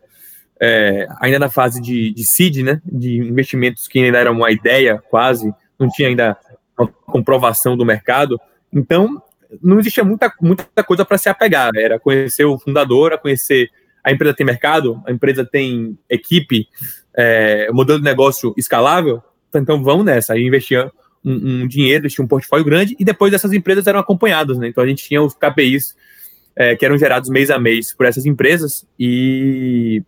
[0.62, 5.02] é, ainda na fase de, de seed, né, de investimentos que ainda eram uma ideia
[5.10, 6.38] quase, não tinha ainda
[6.78, 8.40] uma comprovação do mercado.
[8.72, 9.22] Então,
[9.62, 11.72] não existia muita, muita coisa para se apegar.
[11.76, 13.70] Era conhecer o fundador, conhecer
[14.04, 16.68] a empresa tem mercado, a empresa tem equipe,
[17.16, 19.22] é, modelo de negócio escalável,
[19.54, 20.34] então vamos nessa.
[20.34, 20.92] Aí investia
[21.24, 24.68] um, um dinheiro, tinha um portfólio grande, e depois essas empresas eram acompanhadas, né?
[24.68, 25.96] Então a gente tinha os KPIs
[26.56, 30.02] é, que eram gerados mês a mês por essas empresas, e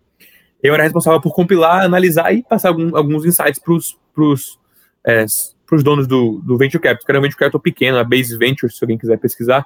[0.63, 3.73] eu era responsável por compilar, analisar e passar algum, alguns insights para
[4.23, 4.59] os
[5.05, 5.25] é,
[5.83, 8.83] donos do, do Venture Capital, que era um Venture Capital pequeno, a Base Venture, se
[8.83, 9.65] alguém quiser pesquisar,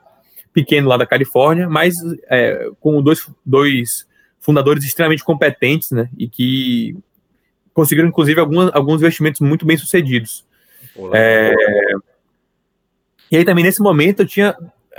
[0.53, 1.95] pequeno lá da Califórnia, mas
[2.29, 4.07] é, com dois, dois
[4.39, 6.95] fundadores extremamente competentes, né, e que
[7.73, 10.45] conseguiram, inclusive, alguns, alguns investimentos muito bem sucedidos.
[11.13, 11.53] É,
[13.29, 14.55] e aí também, nesse momento, eu tinha,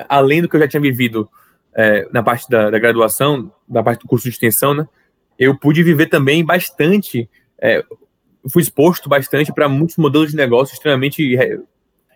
[0.09, 1.27] além do que eu já tinha vivido
[1.75, 4.87] é, na parte da, da, graduação, da parte do curso de extensão, né,
[5.39, 7.29] eu pude viver também bastante,
[7.61, 7.85] é,
[8.51, 11.59] fui exposto bastante para muitos modelos de negócio extremamente é,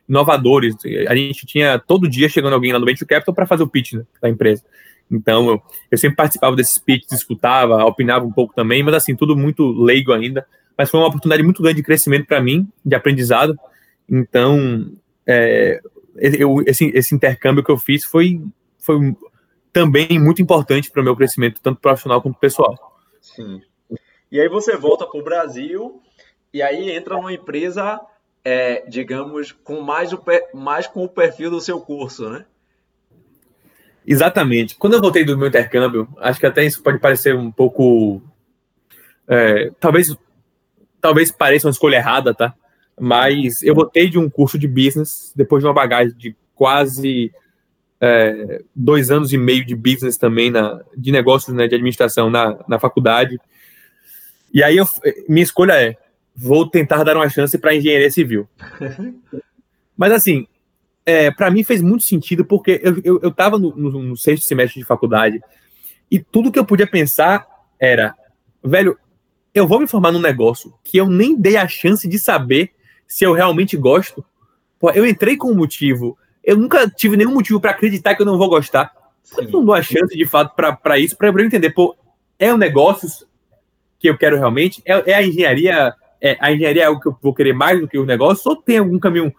[0.09, 0.74] inovadores.
[1.09, 3.92] A gente tinha todo dia chegando alguém lá no Venture Capital para fazer o pitch
[3.92, 4.64] né, da empresa.
[5.11, 9.37] Então, eu, eu, sempre participava desses pitches, escutava, opinava um pouco também, mas assim, tudo
[9.37, 10.46] muito leigo ainda.
[10.78, 13.59] Mas foi uma oportunidade muito grande de crescimento para mim, de aprendizado.
[14.09, 14.92] Então,
[15.26, 15.80] é,
[16.16, 18.40] eu, esse, esse intercâmbio que eu fiz foi,
[18.78, 19.14] foi
[19.72, 22.89] também muito importante para o meu crescimento, tanto profissional quanto pessoal.
[23.20, 23.62] Sim.
[24.30, 26.02] E aí você volta para o Brasil
[26.52, 28.00] e aí entra numa empresa,
[28.44, 30.22] é, digamos, com mais, o,
[30.54, 32.44] mais com o perfil do seu curso, né?
[34.06, 34.76] Exatamente.
[34.76, 38.22] Quando eu voltei do meu intercâmbio, acho que até isso pode parecer um pouco.
[39.28, 40.16] É, talvez,
[41.00, 42.54] talvez pareça uma escolha errada, tá?
[42.98, 47.33] Mas eu voltei de um curso de business, depois de uma bagagem de quase
[48.00, 52.58] é, dois anos e meio de business também, na, de negócios, né, de administração na,
[52.66, 53.38] na faculdade.
[54.52, 54.86] E aí eu,
[55.28, 55.96] minha escolha é:
[56.34, 58.48] vou tentar dar uma chance para engenharia civil.
[59.96, 60.46] Mas assim,
[61.04, 64.46] é, para mim fez muito sentido, porque eu, eu, eu tava no, no, no, sexto
[64.46, 65.40] semestre de faculdade
[66.10, 67.46] e tudo que eu podia pensar
[67.78, 68.14] era,
[68.62, 68.98] velho,
[69.54, 72.70] eu vou me formar num negócio que eu nem dei a chance de saber
[73.06, 74.24] se eu realmente gosto.
[74.78, 78.26] Pô, eu entrei com um motivo, eu nunca tive nenhum motivo para acreditar que eu
[78.26, 78.92] não vou gostar.
[79.31, 81.96] Por que não dou a chance de fato para isso, para eu entender, pô,
[82.38, 83.26] é um negócio
[83.98, 84.83] que eu quero realmente?
[84.85, 87.87] É, é a engenharia, é, a engenharia é o que eu vou querer mais do
[87.87, 88.50] que o negócio?
[88.50, 89.33] Ou tem algum caminho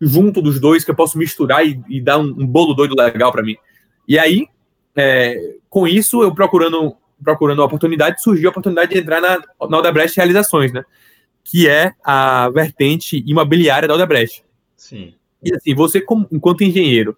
[0.00, 3.30] junto dos dois que eu posso misturar e, e dar um, um, bolo doido legal
[3.32, 3.56] para mim.
[4.08, 4.46] E aí,
[4.96, 9.78] é, com isso, eu procurando procurando a oportunidade, surgiu a oportunidade de entrar na, na
[9.78, 10.84] Odebrecht Realizações, né?
[11.42, 14.44] Que é a vertente imobiliária da Odebrecht.
[14.76, 15.14] Sim.
[15.44, 17.16] E assim, você, como, enquanto engenheiro,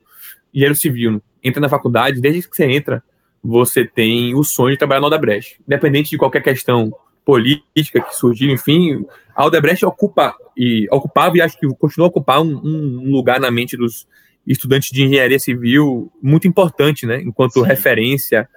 [0.52, 3.02] engenheiro civil, entra na faculdade, desde que você entra,
[3.42, 5.60] você tem o sonho de trabalhar na Odebrecht.
[5.66, 6.92] Independente de qualquer questão
[7.24, 12.40] política que surgiu, enfim, a Odebrecht ocupa e ocupava e acho que continua a ocupar
[12.40, 14.06] um, um lugar na mente dos
[14.46, 17.20] estudantes de engenharia civil muito importante, né?
[17.20, 17.66] Enquanto Sim.
[17.66, 18.48] referência,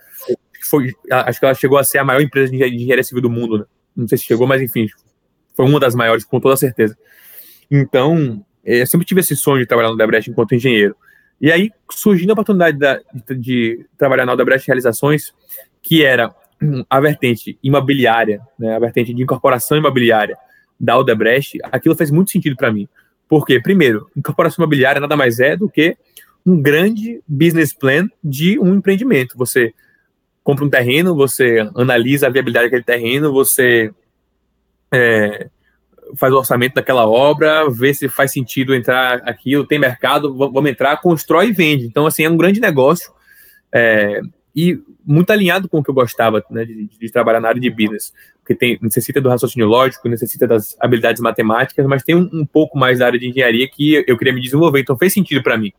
[0.70, 3.60] foi, acho que ela chegou a ser a maior empresa de engenharia civil do mundo,
[3.60, 3.66] né?
[3.96, 4.88] Não sei se chegou, mas enfim,
[5.56, 6.98] foi uma das maiores com toda certeza.
[7.70, 8.46] Então,
[8.78, 10.96] eu sempre tive esse sonho de trabalhar na Odebrecht enquanto engenheiro.
[11.42, 15.34] E aí, surgindo a oportunidade da, de, de, trabalhar na Odebrecht Realizações,
[15.82, 16.36] que era
[16.90, 20.38] a vertente imobiliária, né, a vertente de incorporação imobiliária
[20.80, 22.88] da Odebrecht, aquilo fez muito sentido para mim.
[23.28, 25.98] Porque, primeiro, incorporação imobiliária nada mais é do que
[26.46, 29.38] um grande business plan de um empreendimento.
[29.38, 29.74] Você
[30.44, 33.92] compra um terreno, você analisa a viabilidade daquele terreno, você
[34.92, 35.48] é,
[36.16, 40.98] faz o orçamento daquela obra, vê se faz sentido entrar aquilo, tem mercado, vamos entrar,
[40.98, 41.86] constrói e vende.
[41.86, 43.12] Então, assim, é um grande negócio.
[43.72, 44.22] É,
[44.56, 47.70] e muito alinhado com o que eu gostava né, de, de, trabalhar na área de
[47.70, 52.46] business, porque tem, necessita do raciocínio lógico, necessita das habilidades matemáticas, mas tem um, um
[52.46, 55.58] pouco mais da área de engenharia que eu queria me desenvolver, então fez sentido para
[55.58, 55.72] mim.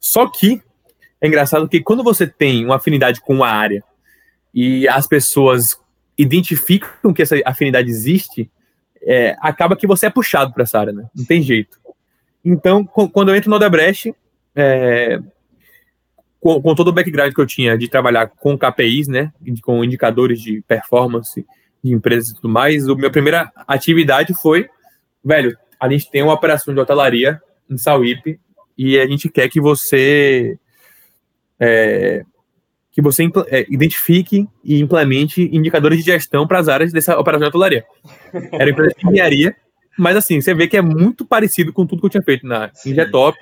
[0.00, 0.62] Só que
[1.20, 3.82] é engraçado que quando você tem uma afinidade com uma área
[4.54, 5.78] e as pessoas
[6.16, 8.50] identificam que essa afinidade existe,
[9.06, 11.08] é, acaba que você é puxado para essa área, né?
[11.14, 11.78] Não tem jeito.
[12.44, 14.14] Então, quando eu entro no Odebrecht,
[14.54, 15.20] é,
[16.40, 20.40] com, com, todo o background que eu tinha de trabalhar com KPIs, né, com indicadores
[20.40, 21.44] de performance
[21.82, 24.68] de empresas e tudo mais, a minha primeira atividade foi,
[25.24, 28.40] velho, a gente tem uma operação de hotelaria em Sauípe
[28.78, 30.58] e a gente quer que você
[31.58, 32.24] é,
[32.96, 37.48] que você é, identifique e implemente indicadores de gestão para as áreas dessa operação de
[37.50, 37.84] hotelaria.
[38.50, 39.54] Era empresa de engenharia,
[39.98, 42.70] mas assim, você vê que é muito parecido com tudo que eu tinha feito na
[42.86, 43.36] Ingetop,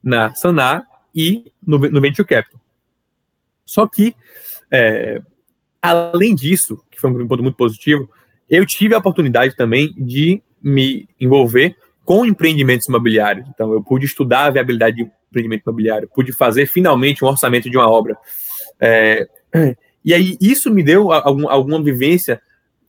[0.00, 2.60] na Sanar e no, no Venture Capital.
[3.66, 4.14] Só que,
[4.70, 5.20] é,
[5.82, 8.08] além disso, que foi um ponto muito positivo,
[8.48, 13.48] eu tive a oportunidade também de me envolver com empreendimentos imobiliários.
[13.48, 17.76] Então, eu pude estudar a viabilidade de empreendimento imobiliário, pude fazer finalmente um orçamento de
[17.76, 18.16] uma obra.
[18.80, 19.28] É,
[20.04, 22.40] e aí, isso me deu algum, alguma vivência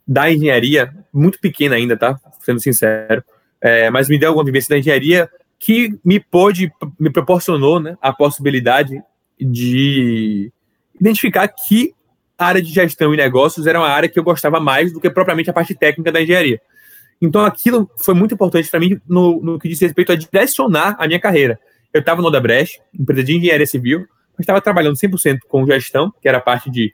[0.07, 2.19] da engenharia, muito pequena ainda, tá?
[2.39, 3.23] Sendo sincero,
[3.61, 8.11] é, mas me deu alguma vivência da engenharia que me pôde, me proporcionou né, a
[8.11, 9.01] possibilidade
[9.39, 10.51] de
[10.99, 11.93] identificar que
[12.37, 15.09] a área de gestão e negócios era uma área que eu gostava mais do que
[15.09, 16.59] propriamente a parte técnica da engenharia.
[17.21, 21.05] Então, aquilo foi muito importante para mim no, no, que diz respeito a direcionar a
[21.05, 21.59] minha carreira.
[21.93, 24.07] Eu estava no Odebrecht, empresa de engenharia civil,
[24.43, 26.93] estava trabalhando 100% com gestão, que era a parte de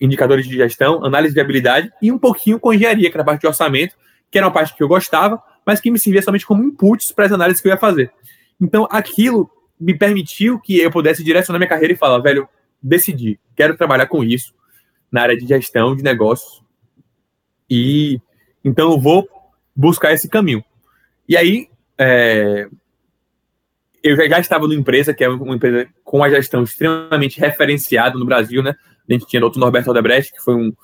[0.00, 3.40] indicadores de gestão, análise de habilidade, e um pouquinho com engenharia, que era a parte
[3.40, 3.96] de orçamento,
[4.30, 7.26] que era uma parte que eu gostava, mas que me servia somente como inputs para
[7.26, 8.12] as análises que eu ia fazer.
[8.60, 12.48] Então, aquilo me permitiu que eu pudesse direcionar minha carreira e falar, velho,
[12.82, 14.54] decidi, quero trabalhar com isso
[15.10, 16.62] na área de gestão de negócios.
[17.68, 18.20] E
[18.64, 19.28] então eu vou
[19.74, 20.64] buscar esse caminho.
[21.28, 22.68] E aí, é,
[24.04, 28.26] eu já, estava numa empresa que é uma empresa com a gestão extremamente referenciada no
[28.26, 28.76] Brasil, né?
[29.08, 29.58] A gente tinha o Dr.
[29.58, 30.74] Norberto Odebrecht, que foi um,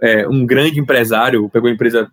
[0.00, 2.08] é, um grande empresário, pegou a empresa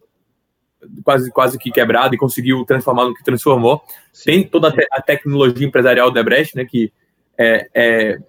[1.03, 3.79] quase, quase que quebrada e conseguiu transformar no que transformou.
[4.11, 4.77] Sim, Tem toda sim.
[4.91, 6.65] a, tecnologia empresarial da Odebrecht, né?
[6.65, 6.91] Que
[7.37, 8.19] é, é,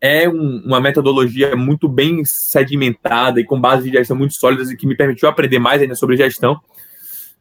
[0.00, 4.76] é um, uma metodologia muito bem sedimentada e com bases de gestão muito sólidas e
[4.78, 6.58] que me permitiu aprender mais ainda sobre gestão.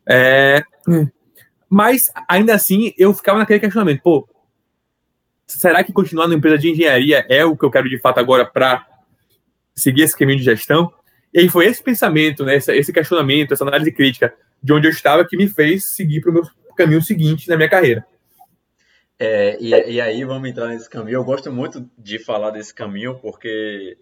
[0.06, 0.62] É,
[1.70, 4.28] mas, ainda assim, eu ficava naquele questionamento, pô,
[5.60, 8.46] será que continuar na empresa de engenharia é o que eu quero de fato agora
[8.46, 8.86] para
[9.76, 10.92] seguir esse caminho de gestão?
[11.34, 14.92] E aí foi esse pensamento, né, esse, esse questionamento, essa análise crítica de onde eu
[14.92, 16.44] estava que me fez seguir para o meu
[16.76, 18.06] caminho seguinte na minha carreira.
[19.18, 21.16] É, e, e, aí vamos entrar nesse caminho.
[21.16, 23.98] Eu gosto muito de falar desse caminho porque,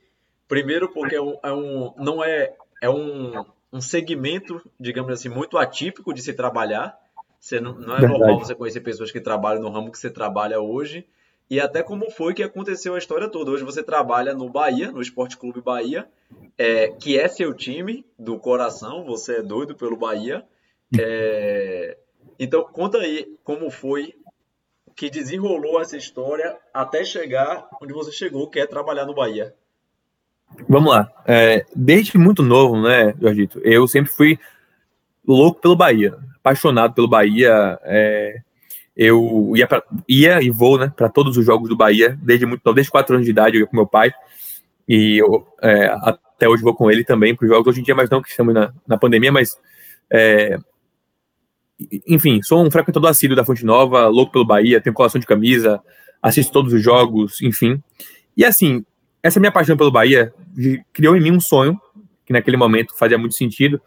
[0.47, 3.33] primeiro, porque é um, é um não é é um,
[3.71, 6.97] um segmento, digamos assim, muito atípico de se trabalhar.
[7.39, 8.19] Você não, não é Verdade.
[8.19, 11.05] normal você conhecer pessoas que trabalham no ramo que você trabalha hoje.
[11.49, 13.51] E até como foi que aconteceu a história toda.
[13.51, 16.07] Hoje você trabalha no Bahia, no Esporte Clube Bahia,
[16.57, 19.03] é, que é seu time do coração.
[19.05, 20.43] Você é doido pelo Bahia.
[20.99, 21.97] É,
[22.39, 24.13] então conta aí como foi
[24.95, 29.55] que desenrolou essa história até chegar onde você chegou, que é trabalhar no Bahia?
[30.67, 31.11] Vamos lá.
[31.25, 34.37] É, desde muito novo, né, Jorgito, eu sempre fui
[35.25, 37.79] louco pelo Bahia, apaixonado pelo Bahia.
[37.83, 38.41] É,
[39.01, 42.73] eu ia, pra, ia e vou né, para todos os jogos do Bahia, desde muito
[42.73, 44.11] desde 4 anos de idade, eu ia com meu pai.
[44.85, 47.67] E eu, é, até hoje vou com ele também para os jogos.
[47.67, 49.57] Hoje em dia, mais não, que estamos na, na pandemia, mas
[50.11, 50.57] é,
[52.05, 55.81] enfim, sou um frequentador assíduo da Fonte Nova, louco pelo Bahia, tenho colação de camisa,
[56.21, 57.81] assisto todos os jogos, enfim.
[58.35, 58.83] E assim,
[59.23, 60.33] essa minha paixão pelo Bahia
[60.91, 61.79] criou em mim um sonho,
[62.25, 63.81] que naquele momento fazia muito sentido,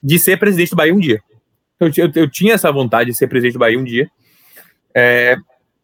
[0.00, 1.20] de ser presidente do Bahia um dia.
[1.80, 4.08] Eu, eu, eu tinha essa vontade de ser presidente do Bahia um dia.
[4.94, 5.36] É,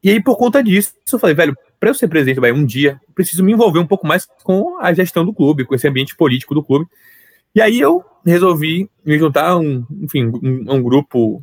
[0.02, 2.64] e aí, por conta disso, eu falei, velho, para eu ser presidente do Bahia um
[2.64, 6.16] dia, preciso me envolver um pouco mais com a gestão do clube, com esse ambiente
[6.16, 6.86] político do clube.
[7.54, 11.42] E aí eu resolvi me juntar a um, enfim, um, um grupo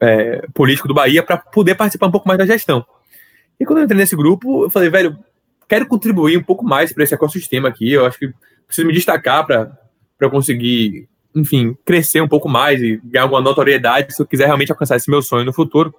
[0.00, 2.84] é, político do Bahia para poder participar um pouco mais da gestão.
[3.58, 5.18] E quando eu entrei nesse grupo, eu falei, velho,
[5.68, 7.92] quero contribuir um pouco mais para esse ecossistema aqui.
[7.92, 8.32] Eu acho que
[8.66, 14.20] preciso me destacar para conseguir, enfim, crescer um pouco mais e ganhar alguma notoriedade se
[14.20, 15.94] eu quiser realmente alcançar esse meu sonho no futuro.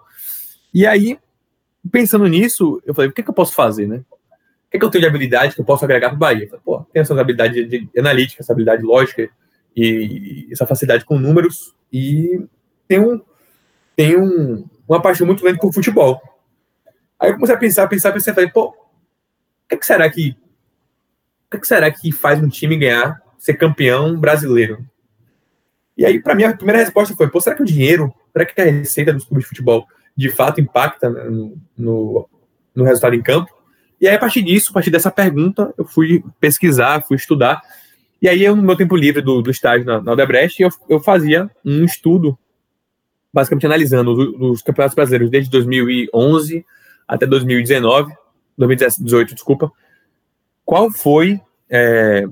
[0.73, 1.19] E aí,
[1.91, 3.97] pensando nisso, eu falei, o que, é que eu posso fazer, né?
[3.97, 6.47] O que, é que eu tenho de habilidade que eu posso agregar para o Bahia?
[6.47, 9.29] falei, Pô, tenho essa habilidade de analítica, essa habilidade lógica
[9.75, 12.41] e essa facilidade com números e
[12.87, 13.23] tenho,
[13.95, 16.21] tenho um, uma paixão muito grande por futebol.
[17.19, 18.75] Aí eu comecei a pensar, pensar, pensar, falei, pô, o
[19.69, 20.35] que, que será que
[21.47, 24.85] o que, que será que faz um time ganhar, ser campeão brasileiro?
[25.97, 28.61] E aí, para mim, a primeira resposta foi: pô, será que o dinheiro, será que
[28.61, 32.29] a receita dos clubes de futebol de fato impacta no, no,
[32.75, 33.55] no resultado em campo?
[34.01, 37.61] E aí, a partir disso, a partir dessa pergunta, eu fui pesquisar, fui estudar.
[38.21, 40.99] E aí, eu, no meu tempo livre do, do estágio na, na Odebrecht, eu, eu
[40.99, 42.37] fazia um estudo,
[43.33, 46.65] basicamente analisando os, os campeonatos brasileiros desde 2011
[47.07, 48.13] até 2019,
[48.57, 49.71] 2018, desculpa,
[50.65, 52.25] qual foi é,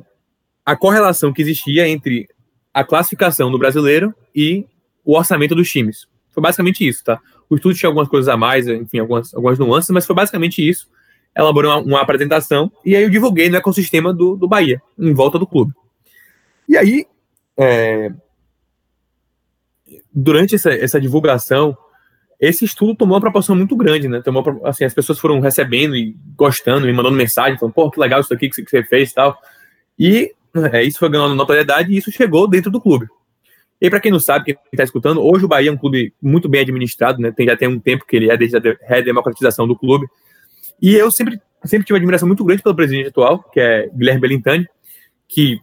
[0.65, 2.27] a correlação que existia entre
[2.73, 4.67] a classificação do brasileiro e
[5.03, 6.07] o orçamento dos times.
[6.31, 7.21] Foi basicamente isso, tá?
[7.49, 10.87] O estudo tinha algumas coisas a mais, enfim, algumas, algumas nuances, mas foi basicamente isso.
[11.37, 15.37] Elaborou uma, uma apresentação e aí eu divulguei no ecossistema do, do Bahia, em volta
[15.37, 15.73] do clube.
[16.67, 17.05] E aí,
[17.57, 18.11] é,
[20.13, 21.77] durante essa, essa divulgação,
[22.39, 24.21] esse estudo tomou uma proporção muito grande, né?
[24.21, 28.19] Tomou, assim, as pessoas foram recebendo e gostando, me mandando mensagem, falando, pô, que legal
[28.19, 29.37] isso aqui que você fez e tal.
[29.97, 30.33] E
[30.71, 33.07] é, isso foi ganhando notoriedade e isso chegou dentro do clube.
[33.79, 36.47] E para quem não sabe, quem está escutando, hoje o Bahia é um clube muito
[36.47, 37.31] bem administrado, né?
[37.31, 40.07] Tem, já tem um tempo que ele é desde a redemocratização do clube.
[40.81, 44.21] E eu sempre, sempre tive uma admiração muito grande pelo presidente atual, que é Guilherme
[44.21, 44.67] Belintani,
[45.27, 45.59] que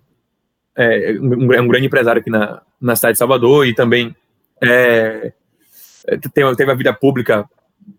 [0.77, 4.15] é um, é um grande empresário aqui na, na cidade de Salvador e também
[4.63, 5.33] é,
[6.07, 7.49] é teve, teve a vida pública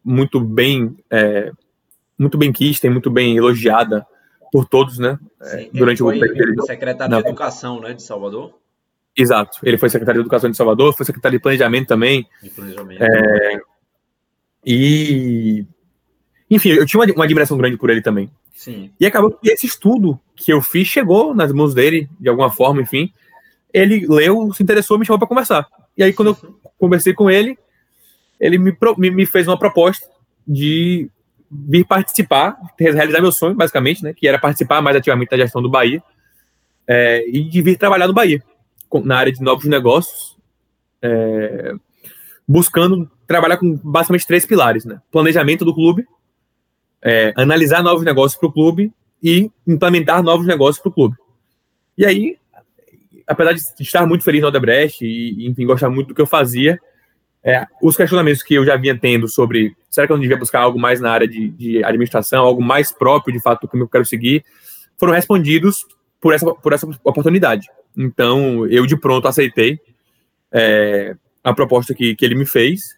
[0.03, 1.51] muito bem é,
[2.17, 4.05] muito bem quista e muito bem elogiada
[4.51, 5.19] por todos, né?
[5.41, 6.65] Sim, durante o período.
[6.65, 8.53] Secretário de Educação, né, de Salvador.
[9.15, 9.59] Exato.
[9.63, 12.27] Ele foi secretário de Educação de Salvador, foi secretário de Planejamento também.
[12.41, 13.03] De planejamento.
[13.03, 13.61] É,
[14.65, 15.65] e
[16.49, 18.29] enfim, eu tinha uma, admiração grande por ele também.
[18.53, 18.91] Sim.
[18.99, 22.81] E acabou que esse estudo que eu fiz chegou nas mãos dele, de alguma forma,
[22.81, 23.11] enfim.
[23.73, 25.67] Ele leu, se interessou, me chamou para conversar.
[25.97, 27.57] E aí, quando eu conversei com ele,
[28.39, 30.07] ele me, me fez uma proposta
[30.47, 31.09] de
[31.49, 35.69] vir participar, realizar meu sonho, basicamente, né, que era participar mais ativamente da gestão do
[35.69, 36.03] Bahia,
[36.87, 38.43] é, e de vir trabalhar no Bahia,
[39.01, 40.37] na área de novos negócios,
[41.01, 41.73] é,
[42.47, 46.05] buscando trabalhar com basicamente três pilares, né, planejamento do clube,
[47.01, 51.15] é, analisar novos negócios para o clube e implementar novos negócios para o clube.
[51.97, 52.37] E aí,
[53.27, 56.79] apesar de estar muito feliz no Odebrecht e, enfim, gostar muito do que eu fazia,
[57.43, 60.61] é, os questionamentos que eu já vinha tendo sobre será que eu não devia buscar
[60.61, 63.87] algo mais na área de, de administração, algo mais próprio de fato do que eu
[63.87, 64.45] quero seguir,
[64.97, 65.85] foram respondidos
[66.21, 67.67] por essa, por essa oportunidade.
[67.97, 69.79] Então, eu de pronto aceitei
[70.51, 72.97] é, a proposta que, que ele me fez.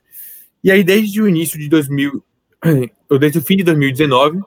[0.63, 2.23] E aí, desde o início de 2000,
[3.09, 4.39] eu desde o fim de 2019,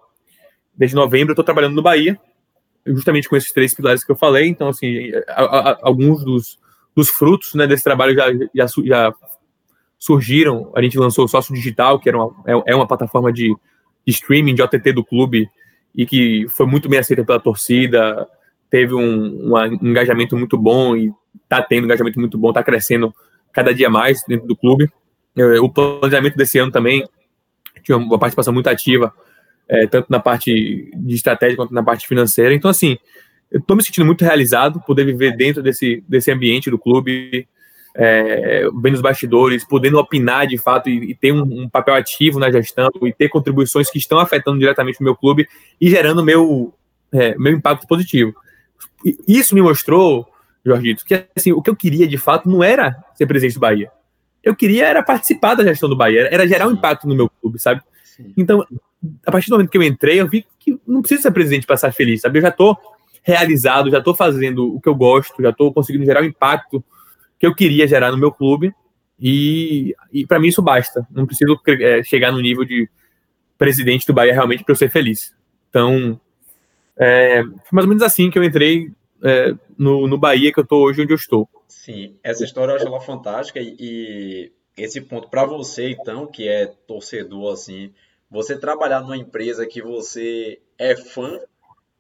[0.75, 2.19] desde novembro, eu estou trabalhando no Bahia,
[2.87, 4.47] justamente com esses três pilares que eu falei.
[4.47, 6.59] Então, assim, a, a, alguns dos,
[6.95, 9.15] dos frutos né, desse trabalho já, já, já,
[9.99, 10.73] surgiram.
[10.77, 13.55] A gente lançou o Sócio Digital, que era uma, é, é uma plataforma de,
[14.07, 15.49] de streaming de OTT do clube
[15.95, 18.29] e que foi muito bem aceita pela torcida,
[18.71, 23.15] teve um, um engajamento muito bom e está tendo um engajamento muito bom, está crescendo
[23.53, 24.91] cada dia mais dentro do clube.
[25.37, 27.07] É, o planejamento desse ano também
[27.83, 29.13] tinha uma participação muito ativa,
[29.69, 32.55] é, tanto na parte de estratégia quanto na parte financeira.
[32.55, 32.99] Então, assim,
[33.51, 37.49] eu estou me sentindo muito realizado poder viver dentro desse, desse ambiente do clube,
[37.97, 42.39] é, vendo os bastidores, podendo opinar de fato e, e ter um, um, papel ativo
[42.39, 45.49] na gestão e ter contribuições que estão afetando diretamente o meu clube
[45.81, 46.75] e gerando meu,
[47.13, 48.35] é, meu impacto positivo.
[49.27, 50.29] Isso me mostrou,
[50.65, 53.91] Jorgito, que assim, o que eu queria de fato não era ser presidente do Bahia
[54.43, 57.59] eu queria era participar da gestão do Bahia, era gerar um impacto no meu clube,
[57.59, 57.83] sabe?
[58.37, 58.67] Então,
[59.27, 61.75] a partir do momento que eu entrei, eu vi que não preciso ser presidente para
[61.75, 62.39] estar feliz, sabe?
[62.39, 62.77] Eu já estou
[63.23, 66.83] realizado, já estou fazendo o que eu gosto, já estou conseguindo gerar o impacto
[67.39, 68.73] que eu queria gerar no meu clube
[69.21, 71.07] e, e para mim isso basta.
[71.11, 72.89] Não preciso é, chegar no nível de
[73.57, 75.35] presidente do Bahia realmente para eu ser feliz.
[75.69, 76.19] Então,
[76.99, 78.91] é, foi mais ou menos assim que eu entrei
[79.23, 81.49] é, no, no Bahia, que eu estou hoje onde eu estou.
[81.69, 86.49] Sim, essa história eu acho ela fantástica e, e esse ponto para você, então, que
[86.49, 87.93] é torcedor, assim,
[88.31, 91.39] você trabalhar numa empresa que você é fã,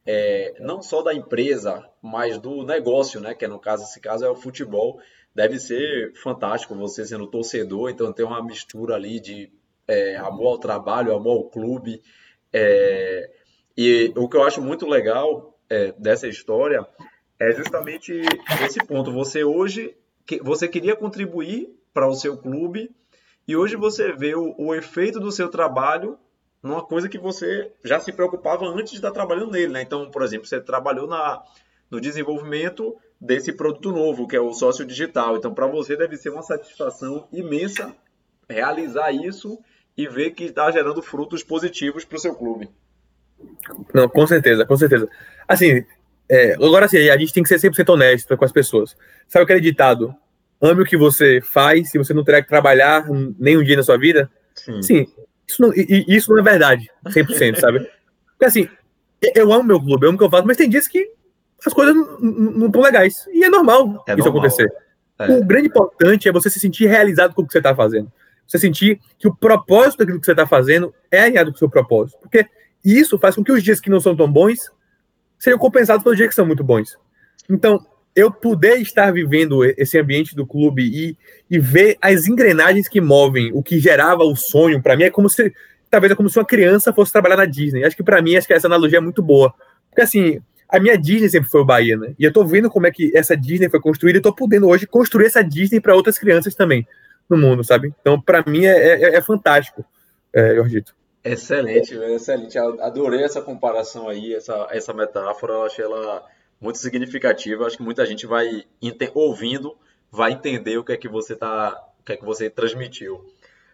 [0.07, 3.35] é, não só da empresa, mas do negócio, né?
[3.35, 5.01] Que é, no caso, esse caso é o futebol.
[5.35, 9.51] Deve ser fantástico você sendo torcedor, então tem uma mistura ali de
[9.87, 12.03] é, amor ao trabalho, amor ao clube.
[12.53, 13.31] É,
[13.81, 16.85] e o que eu acho muito legal é, dessa história
[17.39, 18.13] é justamente
[18.65, 19.13] esse ponto.
[19.13, 19.97] Você hoje
[20.43, 22.91] você queria contribuir para o seu clube
[23.47, 26.19] e hoje você vê o, o, efeito do seu trabalho
[26.61, 29.83] numa coisa que você já se preocupava antes de estar trabalhando nele, né?
[29.83, 31.41] Então, por exemplo, você trabalhou na,
[31.89, 35.37] no desenvolvimento desse produto novo, que é o sócio digital.
[35.37, 37.95] Então, para você deve ser uma satisfação imensa
[38.51, 39.57] realizar isso
[39.97, 42.69] e ver que está gerando frutos positivos para o seu clube.
[43.93, 45.09] Não, com certeza, com certeza.
[45.47, 45.85] Assim,
[46.29, 48.97] é, agora sim, a gente tem que ser 100% honesto com as pessoas.
[49.29, 50.15] Sabe aquele ditado?
[50.61, 53.07] Ame o que você faz, se você não terá que trabalhar
[53.39, 54.31] nem um dia na sua vida?
[54.55, 54.83] Sim.
[54.83, 55.07] sim
[55.49, 57.89] isso, não, isso não é verdade, 100%, sabe?
[58.33, 58.69] Porque assim,
[59.35, 61.11] eu amo meu clube, eu amo o que eu faço, mas tem dias que
[61.65, 63.27] as coisas não estão legais.
[63.33, 64.43] E é normal é isso normal.
[64.43, 64.71] acontecer.
[65.19, 65.33] É.
[65.33, 68.13] O grande importante é você se sentir realizado com o que você está fazendo.
[68.47, 71.69] Você sentir que o propósito daquilo que você está fazendo é alinhado com o seu
[71.69, 72.19] propósito.
[72.21, 72.47] Porque
[72.97, 74.71] isso faz com que os dias que não são tão bons
[75.39, 76.97] seriam compensados pelos dias que são muito bons.
[77.49, 77.85] Então,
[78.15, 81.17] eu poder estar vivendo esse ambiente do clube e,
[81.49, 85.29] e ver as engrenagens que movem o que gerava o sonho, para mim é como
[85.29, 85.53] se
[85.91, 87.85] talvez é como se uma criança fosse trabalhar na Disney.
[87.85, 89.55] Acho que para mim acho que essa analogia é muito boa.
[89.89, 92.15] Porque assim, a minha Disney sempre foi o Bahia, né?
[92.19, 94.87] E eu tô vendo como é que essa Disney foi construída e tô podendo hoje
[94.87, 96.87] construir essa Disney para outras crianças também
[97.29, 97.95] no mundo, sabe?
[98.01, 99.85] Então, para mim é, é, é fantástico,
[100.33, 100.98] é, Jorgito.
[101.25, 102.59] Excelente, excelente.
[102.59, 105.55] Adorei essa comparação aí, essa, essa metáfora.
[105.55, 106.25] Eu achei ela
[106.61, 107.67] muito significativa.
[107.67, 108.65] Acho que muita gente vai
[109.15, 109.77] ouvindo,
[110.11, 113.25] vai entender o que é que você tá, o que é que você transmitiu.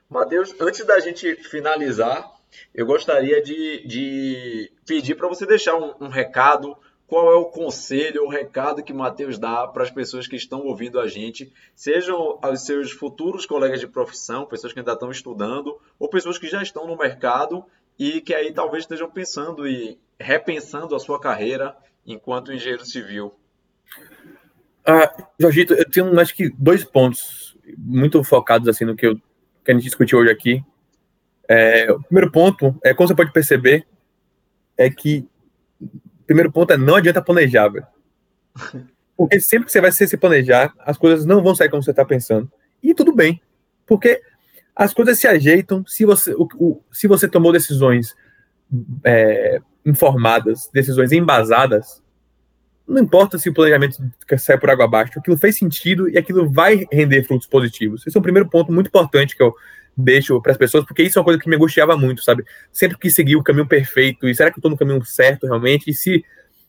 [0.09, 2.31] Matheus, antes da gente finalizar,
[2.75, 6.77] eu gostaria de, de pedir para você deixar um, um recado,
[7.15, 10.99] qual é o conselho, o recado que Matheus dá para as pessoas que estão ouvindo
[10.99, 16.09] a gente, sejam os seus futuros colegas de profissão, pessoas que ainda estão estudando, ou
[16.09, 17.65] pessoas que já estão no mercado
[17.97, 23.33] e que aí talvez estejam pensando e repensando a sua carreira enquanto engenheiro civil.
[24.85, 29.15] Ah, Jorgito, eu tenho acho que dois pontos muito focados assim no que, eu,
[29.65, 30.65] que a gente discutiu hoje aqui.
[31.49, 33.87] É, o primeiro ponto é como você pode perceber
[34.77, 35.25] é que
[36.27, 37.87] primeiro ponto é não adianta planejar, velho.
[39.17, 42.05] Porque sempre que você vai se planejar, as coisas não vão sair como você está
[42.05, 42.51] pensando.
[42.83, 43.41] E tudo bem.
[43.87, 44.21] Porque
[44.75, 48.15] as coisas se ajeitam se você, o, o, se você tomou decisões
[49.05, 52.03] é, informadas, decisões embasadas.
[52.87, 53.97] Não importa se o planejamento
[54.39, 58.07] sai por água abaixo, aquilo fez sentido e aquilo vai render frutos positivos.
[58.07, 59.55] Esse é o primeiro ponto muito importante que eu
[59.97, 62.45] deixo para as pessoas, porque isso é uma coisa que me angustiava muito, sabe?
[62.73, 65.91] Sempre que seguir o caminho perfeito, e será que eu estou no caminho certo realmente?
[65.91, 66.25] E se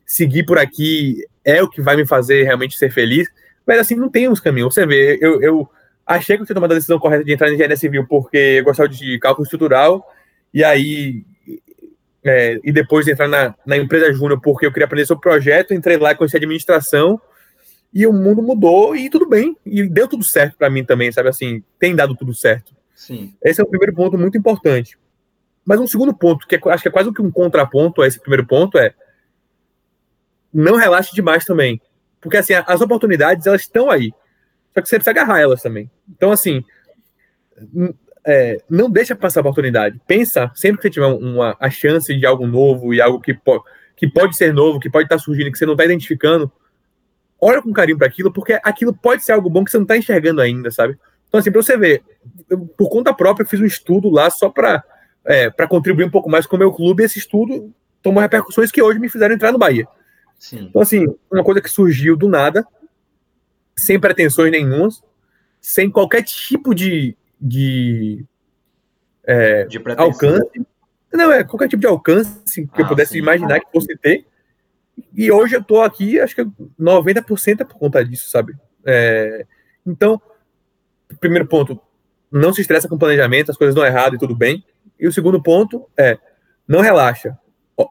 [0.05, 3.27] seguir por aqui é o que vai me fazer realmente ser feliz?
[3.65, 4.73] Mas assim, não tem uns caminhos.
[4.73, 5.69] Você vê, eu, eu
[6.05, 8.63] achei que eu tinha tomado a decisão correta de entrar na engenharia civil porque eu
[8.63, 10.05] gostava de cálculo estrutural,
[10.53, 11.23] e aí.
[12.27, 15.75] É, e depois de entrar na, na empresa júnior porque eu queria aprender sobre projeto,
[15.75, 17.21] entrei lá e conheci administração,
[17.93, 19.55] e o mundo mudou e tudo bem.
[19.63, 21.29] E deu tudo certo para mim também, sabe?
[21.29, 22.75] Assim, tem dado tudo certo.
[22.95, 23.35] Sim.
[23.43, 24.97] Esse é o primeiro ponto muito importante.
[25.65, 28.19] Mas um segundo ponto, que é, acho que é quase que um contraponto a esse
[28.19, 28.93] primeiro ponto, é
[30.53, 31.81] não relaxe demais também.
[32.21, 34.13] Porque assim, as oportunidades, elas estão aí.
[34.73, 35.91] Só que você precisa agarrar elas também.
[36.09, 36.63] Então, assim,
[38.25, 39.99] é, não deixa passar a oportunidade.
[40.07, 43.63] Pensa, sempre que você tiver uma, a chance de algo novo e algo que, po
[43.95, 46.51] que pode ser novo, que pode estar surgindo, que você não está identificando,
[47.39, 49.97] olha com carinho para aquilo, porque aquilo pode ser algo bom que você não está
[49.97, 50.97] enxergando ainda, sabe?
[51.27, 52.03] Então, assim, para você ver,
[52.49, 54.83] eu, por conta própria, eu fiz um estudo lá só para
[55.25, 58.81] é, contribuir um pouco mais com o meu clube, e esse estudo tomou repercussões que
[58.81, 59.87] hoje me fizeram entrar no Bahia.
[60.37, 60.67] Sim.
[60.69, 62.65] Então, assim, uma coisa que surgiu do nada,
[63.75, 65.03] sem pretensões nenhumas,
[65.59, 68.23] sem qualquer tipo de, de,
[69.23, 70.65] é, de alcance.
[71.11, 73.19] Não, é qualquer tipo de alcance que ah, eu pudesse sim.
[73.19, 74.25] imaginar que fosse ter.
[75.13, 76.43] E hoje eu tô aqui, acho que
[76.79, 78.53] 90% é por conta disso, sabe?
[78.85, 79.45] É,
[79.85, 80.21] então,
[81.19, 81.79] primeiro ponto,
[82.31, 84.63] não se estressa com planejamento, as coisas dão errado e tudo bem.
[84.99, 86.17] E o segundo ponto é,
[86.67, 87.37] não relaxa.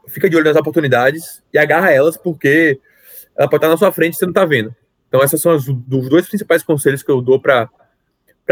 [0.08, 2.80] Fica de olho nas oportunidades e agarra elas, porque
[3.36, 4.74] ela pode estar na sua frente e você não está vendo.
[5.08, 7.68] Então, esses são os, os dois principais conselhos que eu dou para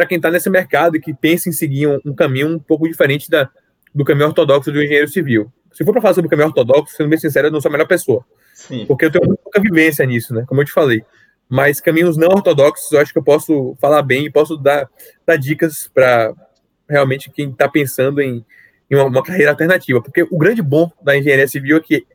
[0.09, 3.31] quem está nesse mercado e que pensa em seguir um, um, caminho um pouco diferente
[3.31, 3.49] da,
[3.95, 5.53] do caminho ortodoxo do engenheiro civil.
[5.73, 7.73] Se for para falar sobre o caminho ortodoxo, sendo bem sincero, eu não sou a
[7.73, 8.25] melhor pessoa.
[8.53, 8.85] Sim.
[8.87, 10.45] Porque eu tenho muito pouca vivência nisso, né?
[10.47, 11.03] Como eu te falei
[11.53, 14.89] mas caminhos não ortodoxos eu acho que eu posso falar bem e posso dar,
[15.27, 16.33] dar dicas para
[16.89, 18.43] realmente quem está pensando em,
[18.91, 20.01] em uma, uma, carreira alternativa.
[20.01, 22.07] Porque o grande bom da engenharia civil é que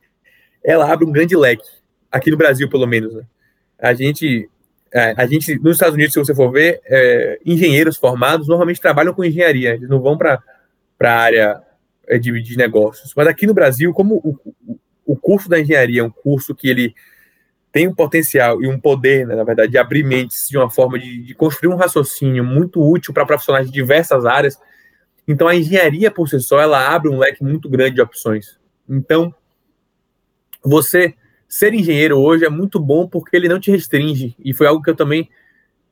[0.65, 1.69] ela abre um grande leque,
[2.11, 3.13] aqui no Brasil, pelo menos.
[3.13, 3.21] Né?
[3.77, 4.49] A gente.
[4.91, 9.13] É, a gente, nos Estados Unidos, se você for ver, é, engenheiros formados normalmente trabalham
[9.13, 10.41] com engenharia, eles não vão para
[10.99, 11.61] a área
[12.07, 13.13] é, de, de negócios.
[13.15, 16.95] Mas aqui no Brasil, como o, o curso da engenharia é um curso que ele
[17.77, 20.97] tem um potencial e um poder, né, na verdade, de abrir mentes de uma forma
[20.97, 24.59] de, de construir um raciocínio muito útil para profissionais de diversas áreas.
[25.27, 28.57] Então, a engenharia por si só, ela abre um leque muito grande de opções.
[28.89, 29.31] Então,
[30.65, 31.13] você
[31.47, 34.35] ser engenheiro hoje é muito bom porque ele não te restringe.
[34.43, 35.29] E foi algo que eu também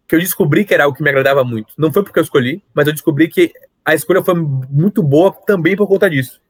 [0.07, 1.71] que eu descobri que era algo que me agradava muito.
[1.77, 3.53] Não foi porque eu escolhi, mas eu descobri que
[3.85, 6.41] a escolha foi muito boa também por conta disso.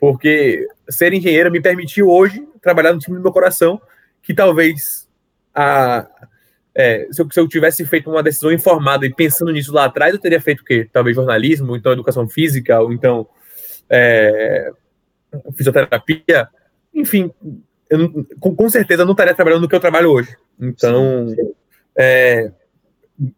[0.00, 3.80] Porque ser engenheiro me permitiu hoje trabalhar no time do meu coração
[4.22, 5.08] que talvez
[5.54, 6.06] a,
[6.74, 10.14] é, se, eu, se, eu, tivesse feito uma decisão informada e pensando nisso lá atrás,
[10.14, 10.88] eu teria feito o quê?
[10.92, 13.26] Talvez jornalismo, ou então educação física, ou então
[13.88, 14.70] é,
[15.54, 16.48] fisioterapia.
[16.94, 17.30] Enfim,
[17.88, 20.36] eu, com, com, certeza não estaria trabalhando no que eu trabalho hoje.
[20.60, 21.52] Então, sim, sim.
[21.96, 22.52] É,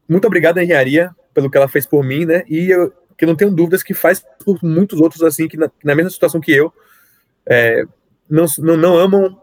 [0.08, 2.44] muito obrigado à engenharia pelo que ela fez por mim, né?
[2.48, 5.94] E eu que não tenho dúvidas que faz por muitos outros assim que na, na
[5.94, 6.72] mesma situação que eu
[7.46, 7.84] é,
[8.28, 9.41] não, não, não amam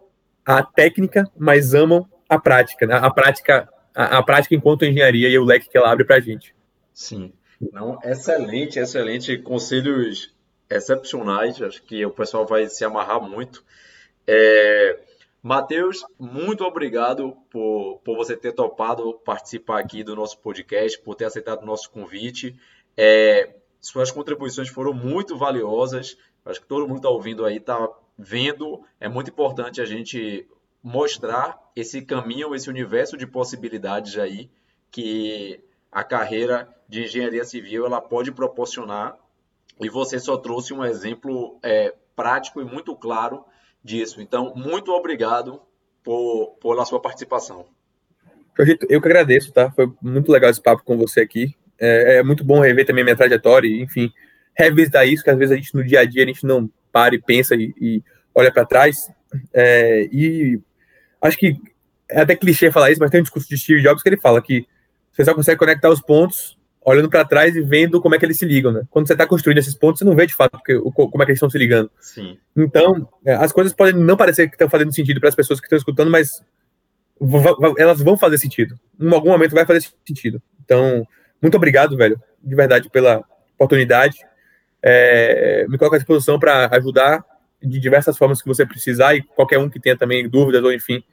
[0.49, 2.95] a técnica, mas amam a prática, né?
[2.95, 6.19] A prática, a, a prática enquanto engenharia e o leque que ela abre para a
[6.19, 6.55] gente.
[6.91, 7.31] Sim.
[7.71, 9.37] Não, excelente, excelente.
[9.37, 10.33] Conselhos
[10.67, 11.61] excepcionais.
[11.61, 13.63] Acho que o pessoal vai se amarrar muito.
[14.25, 14.99] É...
[15.41, 21.25] Matheus, muito obrigado por, por você ter topado participar aqui do nosso podcast, por ter
[21.25, 22.59] aceitado o nosso convite.
[22.97, 23.55] É...
[23.79, 26.17] Suas contribuições foram muito valiosas.
[26.43, 27.87] Acho que todo mundo está ouvindo aí, está
[28.19, 30.45] vendo, é muito importante a gente
[30.83, 34.49] mostrar esse caminho, esse universo de possibilidades aí
[34.91, 39.17] que a carreira de engenharia civil ela pode proporcionar
[39.79, 43.45] e você só trouxe um exemplo é, prático e muito claro
[43.81, 44.21] disso.
[44.21, 45.61] Então, muito obrigado
[46.03, 47.65] por, pela sua participação.
[48.89, 49.71] Eu que agradeço, tá?
[49.71, 51.55] Foi muito legal esse papo com você aqui.
[51.79, 54.11] É, é muito bom rever também minha trajetória, enfim,
[54.53, 57.15] revisitar isso, que às vezes a gente no dia a dia a gente não para
[57.15, 59.11] e pensa e, e olha para trás.
[59.53, 60.59] É, e
[61.21, 61.55] acho que
[62.09, 64.41] é até clichê falar isso, mas tem um discurso de Steve Jobs que ele fala
[64.41, 64.65] que
[65.11, 68.37] você só consegue conectar os pontos olhando para trás e vendo como é que eles
[68.37, 68.81] se ligam, né?
[68.89, 71.31] Quando você está construindo esses pontos, você não vê de fato porque, como é que
[71.31, 71.91] eles estão se ligando.
[71.99, 72.37] Sim.
[72.55, 75.65] Então, é, as coisas podem não parecer que estão fazendo sentido para as pessoas que
[75.65, 76.41] estão escutando, mas
[77.77, 78.79] elas vão fazer sentido.
[78.99, 80.41] Em algum momento vai fazer sentido.
[80.63, 81.05] Então,
[81.41, 83.23] muito obrigado, velho, de verdade, pela
[83.55, 84.17] oportunidade.
[84.81, 87.23] É, me coloco à disposição para ajudar
[87.61, 91.03] de diversas formas que você precisar e qualquer um que tenha também dúvidas ou, enfim,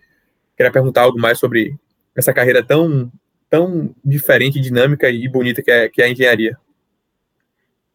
[0.56, 1.74] queira perguntar algo mais sobre
[2.14, 3.10] essa carreira tão
[3.48, 6.58] tão diferente, dinâmica e bonita que é, que é a engenharia.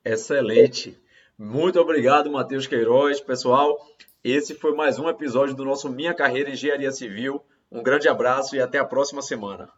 [0.03, 0.97] Excelente.
[1.37, 3.19] Muito obrigado, Matheus Queiroz.
[3.19, 3.77] Pessoal,
[4.23, 7.43] esse foi mais um episódio do nosso Minha Carreira em Engenharia Civil.
[7.71, 9.69] Um grande abraço e até a próxima semana.